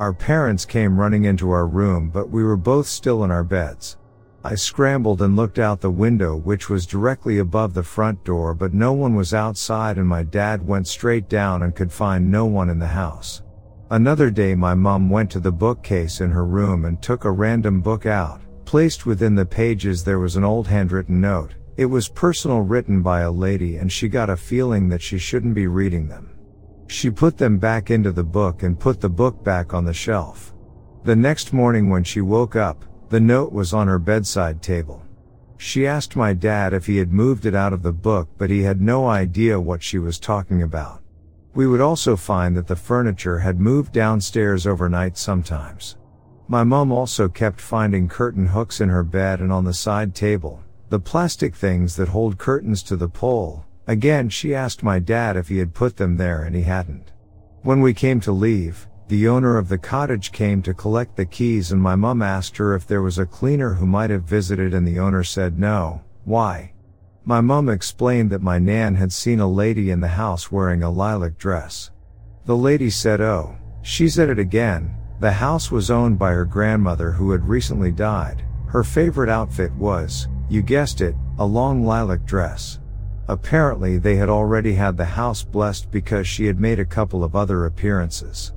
[0.00, 3.96] Our parents came running into our room but we were both still in our beds.
[4.42, 8.72] I scrambled and looked out the window which was directly above the front door but
[8.72, 12.70] no one was outside and my dad went straight down and could find no one
[12.70, 13.42] in the house.
[13.90, 17.82] Another day my mom went to the bookcase in her room and took a random
[17.82, 18.40] book out.
[18.64, 21.54] Placed within the pages there was an old handwritten note.
[21.76, 25.54] It was personal written by a lady and she got a feeling that she shouldn't
[25.54, 26.30] be reading them.
[26.86, 30.54] She put them back into the book and put the book back on the shelf.
[31.04, 35.02] The next morning when she woke up, the note was on her bedside table.
[35.58, 38.62] She asked my dad if he had moved it out of the book but he
[38.62, 41.02] had no idea what she was talking about.
[41.52, 45.96] We would also find that the furniture had moved downstairs overnight sometimes.
[46.46, 50.62] My mom also kept finding curtain hooks in her bed and on the side table,
[50.88, 53.64] the plastic things that hold curtains to the pole.
[53.88, 57.10] Again, she asked my dad if he had put them there and he hadn't.
[57.62, 61.72] When we came to leave, the owner of the cottage came to collect the keys
[61.72, 64.86] and my mum asked her if there was a cleaner who might have visited and
[64.86, 66.00] the owner said no.
[66.24, 66.72] Why?
[67.24, 70.90] My mum explained that my nan had seen a lady in the house wearing a
[70.90, 71.90] lilac dress.
[72.44, 77.10] The lady said oh, she's at it again, the house was owned by her grandmother
[77.10, 78.44] who had recently died.
[78.68, 82.78] Her favorite outfit was, you guessed it, a long lilac dress.
[83.26, 87.34] Apparently they had already had the house blessed because she had made a couple of
[87.34, 88.52] other appearances.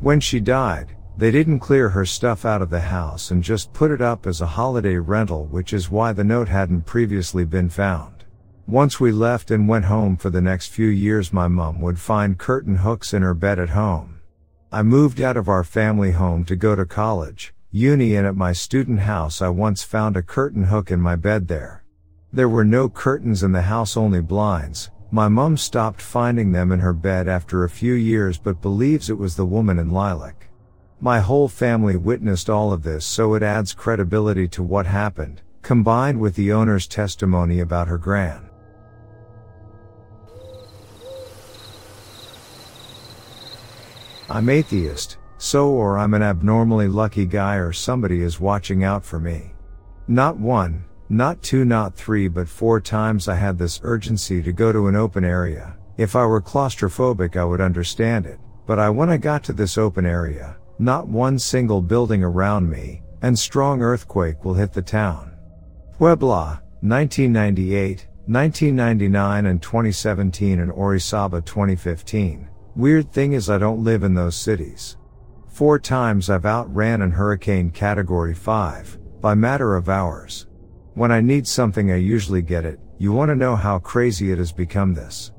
[0.00, 3.90] When she died, they didn't clear her stuff out of the house and just put
[3.90, 8.24] it up as a holiday rental which is why the note hadn't previously been found.
[8.68, 12.38] Once we left and went home for the next few years my mum would find
[12.38, 14.20] curtain hooks in her bed at home.
[14.70, 18.52] I moved out of our family home to go to college, uni and at my
[18.52, 21.82] student house I once found a curtain hook in my bed there.
[22.32, 24.90] There were no curtains in the house only blinds.
[25.10, 29.16] My mum stopped finding them in her bed after a few years but believes it
[29.16, 30.48] was the woman in lilac.
[31.00, 36.20] My whole family witnessed all of this so it adds credibility to what happened, combined
[36.20, 38.50] with the owner's testimony about her gran.
[44.28, 49.18] I'm atheist, so or I'm an abnormally lucky guy or somebody is watching out for
[49.18, 49.52] me.
[50.06, 54.72] Not one, not two, not three, but four times I had this urgency to go
[54.72, 55.76] to an open area.
[55.96, 58.38] If I were claustrophobic, I would understand it.
[58.66, 63.02] But I, when I got to this open area, not one single building around me,
[63.22, 65.36] and strong earthquake will hit the town.
[65.96, 72.48] Puebla, 1998, 1999 and 2017 and Orizaba 2015.
[72.76, 74.98] Weird thing is I don't live in those cities.
[75.48, 80.46] Four times I've outran an hurricane category 5, by matter of hours.
[80.98, 84.50] When I need something I usually get it, you wanna know how crazy it has
[84.50, 85.30] become this.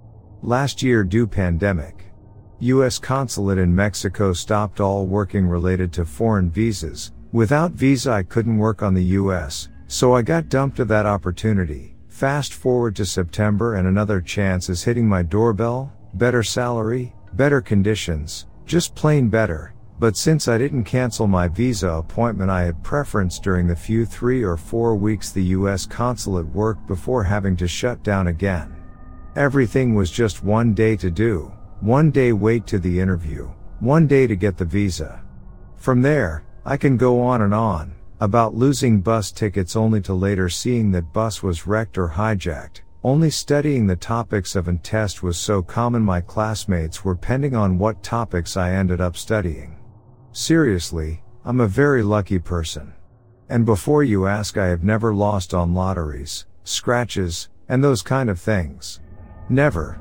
[0.41, 2.13] Last year due pandemic.
[2.59, 7.11] US consulate in Mexico stopped all working related to foreign visas.
[7.33, 11.97] Without visa I couldn't work on the US, so I got dumped of that opportunity.
[12.07, 18.47] Fast forward to September and another chance is hitting my doorbell, better salary, better conditions,
[18.65, 19.73] just plain better.
[19.99, 24.43] But since I didn't cancel my visa appointment I had preference during the few three
[24.43, 28.73] or four weeks the US consulate worked before having to shut down again.
[29.35, 31.51] Everything was just one day to do.
[31.81, 33.49] One day wait to the interview.
[33.81, 35.21] One day to get the visa.
[35.75, 40.47] From there, I can go on and on, about losing bus tickets only to later
[40.47, 42.81] seeing that bus was wrecked or hijacked.
[43.03, 47.77] Only studying the topics of an test was so common my classmates were pending on
[47.77, 49.78] what topics I ended up studying.
[50.31, 52.93] Seriously, I'm a very lucky person.
[53.49, 58.39] And before you ask I have never lost on lotteries, scratches, and those kind of
[58.39, 58.99] things.
[59.49, 59.99] Never.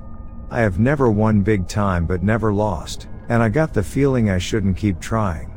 [0.51, 4.37] I have never won big time but never lost, and I got the feeling I
[4.39, 5.55] shouldn't keep trying.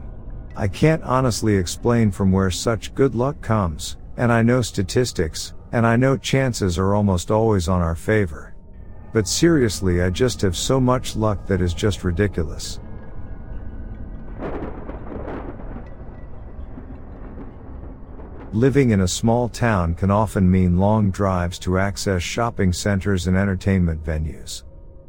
[0.55, 5.85] I can't honestly explain from where such good luck comes, and I know statistics, and
[5.85, 8.55] I know chances are almost always on our favor.
[9.11, 12.79] But seriously I just have so much luck that is just ridiculous.
[18.53, 23.37] Living in a small town can often mean long drives to access shopping centers and
[23.37, 24.63] entertainment venues.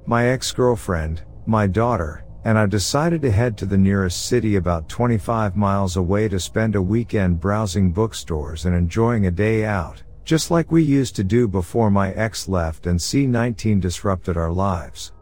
[0.07, 5.57] My ex-girlfriend, my daughter, and I decided to head to the nearest city about 25
[5.57, 10.70] miles away to spend a weekend browsing bookstores and enjoying a day out, just like
[10.70, 15.14] we used to do before my ex left and C19 disrupted our lives.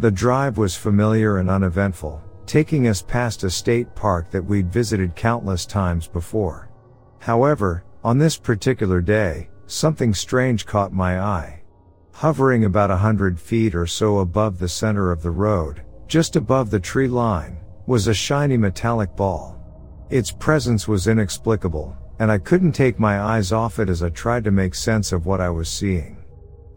[0.00, 5.14] The drive was familiar and uneventful, taking us past a state park that we'd visited
[5.14, 6.67] countless times before.
[7.20, 11.62] However, on this particular day, something strange caught my eye.
[12.12, 16.70] Hovering about a hundred feet or so above the center of the road, just above
[16.70, 19.56] the tree line, was a shiny metallic ball.
[20.10, 24.44] Its presence was inexplicable, and I couldn't take my eyes off it as I tried
[24.44, 26.16] to make sense of what I was seeing.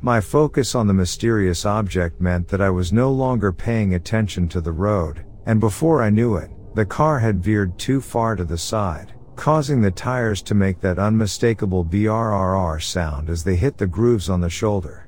[0.01, 4.61] My focus on the mysterious object meant that I was no longer paying attention to
[4.61, 8.57] the road, and before I knew it, the car had veered too far to the
[8.57, 14.29] side, causing the tires to make that unmistakable BRRR sound as they hit the grooves
[14.29, 15.07] on the shoulder.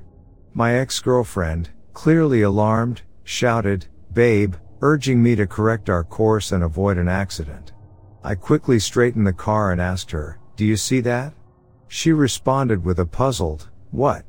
[0.54, 7.06] My ex-girlfriend, clearly alarmed, shouted, babe, urging me to correct our course and avoid an
[7.06, 7.74] accident.
[8.24, 11.32] I quickly straightened the car and asked her, do you see that?
[11.86, 14.24] She responded with a puzzled, what?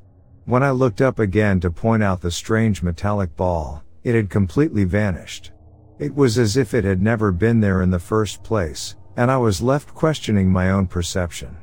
[0.46, 4.84] When I looked up again to point out the strange metallic ball, it had completely
[4.84, 5.52] vanished.
[5.98, 9.38] It was as if it had never been there in the first place, and I
[9.38, 11.58] was left questioning my own perception.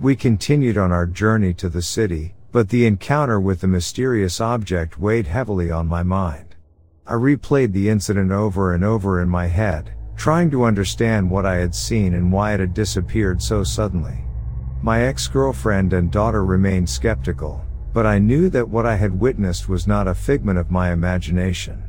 [0.00, 4.98] We continued on our journey to the city, but the encounter with the mysterious object
[4.98, 6.54] weighed heavily on my mind.
[7.06, 11.56] I replayed the incident over and over in my head, trying to understand what I
[11.56, 14.24] had seen and why it had disappeared so suddenly.
[14.82, 19.86] My ex-girlfriend and daughter remained skeptical, but I knew that what I had witnessed was
[19.86, 21.82] not a figment of my imagination.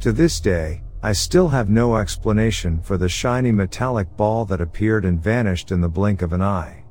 [0.00, 5.04] To this day, I still have no explanation for the shiny metallic ball that appeared
[5.04, 6.82] and vanished in the blink of an eye.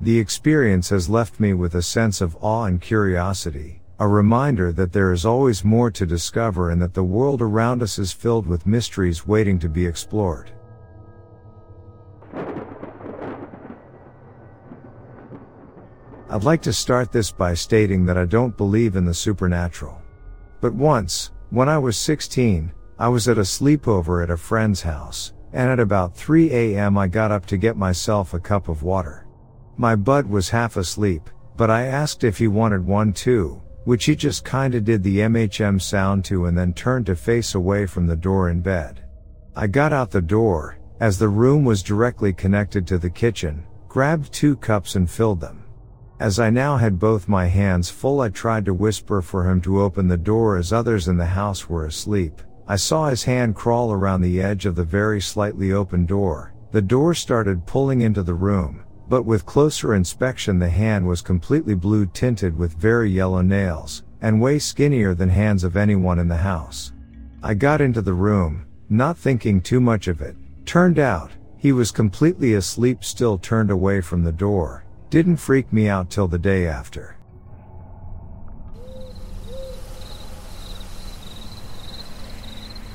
[0.00, 4.92] The experience has left me with a sense of awe and curiosity, a reminder that
[4.92, 8.66] there is always more to discover and that the world around us is filled with
[8.66, 10.50] mysteries waiting to be explored.
[16.28, 20.02] I'd like to start this by stating that I don't believe in the supernatural.
[20.60, 25.32] But once, when I was 16, I was at a sleepover at a friend's house,
[25.54, 26.98] and at about 3 a.m.
[26.98, 29.26] I got up to get myself a cup of water.
[29.78, 34.14] My bud was half asleep, but I asked if he wanted one too, which he
[34.14, 38.16] just kinda did the MHM sound to and then turned to face away from the
[38.16, 39.00] door in bed.
[39.56, 44.30] I got out the door, as the room was directly connected to the kitchen, grabbed
[44.30, 45.64] two cups and filled them.
[46.18, 49.80] As I now had both my hands full I tried to whisper for him to
[49.80, 52.42] open the door as others in the house were asleep.
[52.70, 56.52] I saw his hand crawl around the edge of the very slightly open door.
[56.70, 61.74] The door started pulling into the room, but with closer inspection the hand was completely
[61.74, 66.36] blue tinted with very yellow nails, and way skinnier than hands of anyone in the
[66.36, 66.92] house.
[67.42, 70.36] I got into the room, not thinking too much of it.
[70.64, 74.84] Turned out, he was completely asleep still turned away from the door.
[75.10, 77.16] Didn't freak me out till the day after.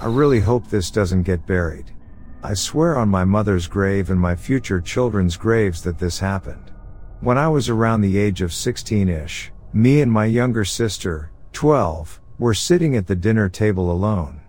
[0.06, 1.90] I really hope this doesn't get buried.
[2.44, 6.72] I swear on my mother's grave and my future children's graves that this happened.
[7.22, 12.54] When I was around the age of 16-ish, me and my younger sister, 12, were
[12.54, 14.42] sitting at the dinner table alone.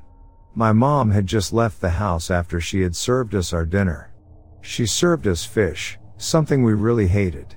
[0.54, 4.12] My mom had just left the house after she had served us our dinner.
[4.60, 7.54] She served us fish, something we really hated.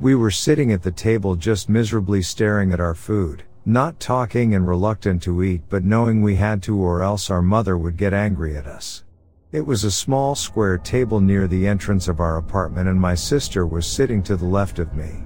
[0.00, 4.68] We were sitting at the table just miserably staring at our food, not talking and
[4.68, 8.56] reluctant to eat but knowing we had to or else our mother would get angry
[8.56, 9.02] at us.
[9.50, 13.66] It was a small square table near the entrance of our apartment and my sister
[13.66, 15.24] was sitting to the left of me.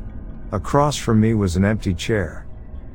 [0.53, 2.47] Across from me was an empty chair.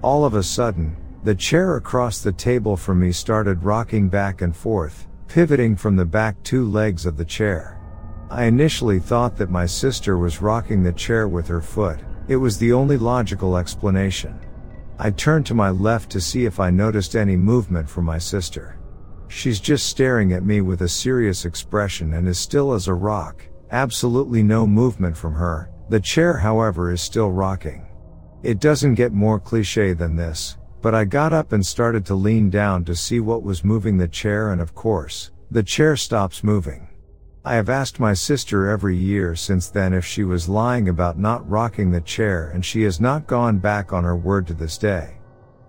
[0.02, 4.56] All of a sudden, the chair across the table from me started rocking back and
[4.56, 7.80] forth, pivoting from the back two legs of the chair.
[8.32, 12.00] I initially thought that my sister was rocking the chair with her foot.
[12.28, 14.40] It was the only logical explanation.
[14.98, 18.80] I turned to my left to see if I noticed any movement from my sister.
[19.28, 23.46] She's just staring at me with a serious expression and is still as a rock,
[23.72, 25.70] absolutely no movement from her.
[25.90, 27.86] The chair, however, is still rocking.
[28.42, 32.50] It doesn't get more cliche than this, but I got up and started to lean
[32.50, 36.88] down to see what was moving the chair and of course, the chair stops moving.
[37.48, 41.48] I have asked my sister every year since then if she was lying about not
[41.48, 45.18] rocking the chair and she has not gone back on her word to this day.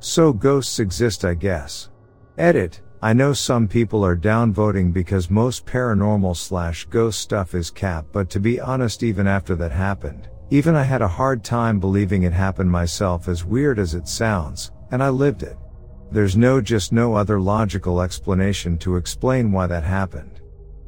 [0.00, 1.90] So ghosts exist I guess.
[2.38, 2.80] Edit.
[3.02, 8.30] I know some people are downvoting because most paranormal slash ghost stuff is cap, but
[8.30, 12.32] to be honest, even after that happened, even I had a hard time believing it
[12.32, 15.58] happened myself as weird as it sounds, and I lived it.
[16.10, 20.40] There's no just no other logical explanation to explain why that happened.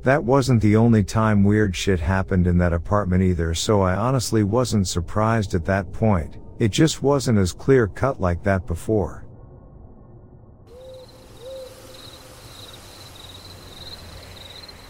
[0.09, 4.43] That wasn't the only time weird shit happened in that apartment either, so I honestly
[4.43, 6.39] wasn't surprised at that point.
[6.59, 9.27] It just wasn't as clear cut like that before.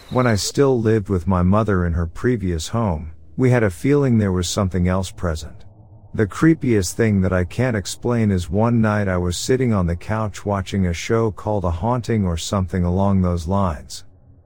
[0.09, 4.17] When I still lived with my mother in her previous home, we had a feeling
[4.17, 5.65] there was something else present.
[6.13, 9.97] The creepiest thing that I can't explain is one night I was sitting on the
[9.97, 14.05] couch watching a show called A Haunting or something along those lines.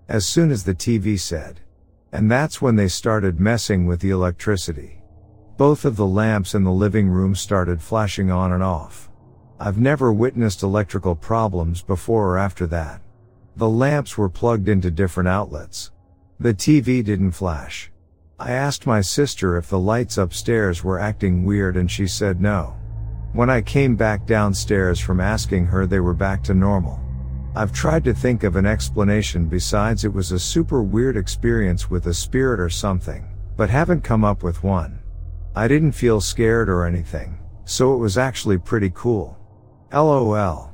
[0.10, 1.62] As soon as the TV said.
[2.12, 5.02] And that's when they started messing with the electricity.
[5.58, 9.10] Both of the lamps in the living room started flashing on and off.
[9.60, 13.02] I've never witnessed electrical problems before or after that.
[13.56, 15.92] The lamps were plugged into different outlets.
[16.40, 17.92] The TV didn't flash.
[18.40, 22.76] I asked my sister if the lights upstairs were acting weird and she said no.
[23.32, 27.00] When I came back downstairs from asking her they were back to normal.
[27.56, 32.08] I've tried to think of an explanation besides it was a super weird experience with
[32.08, 35.00] a spirit or something, but haven't come up with one.
[35.56, 39.38] I didn't feel scared or anything, so it was actually pretty cool.
[39.94, 40.73] LOL.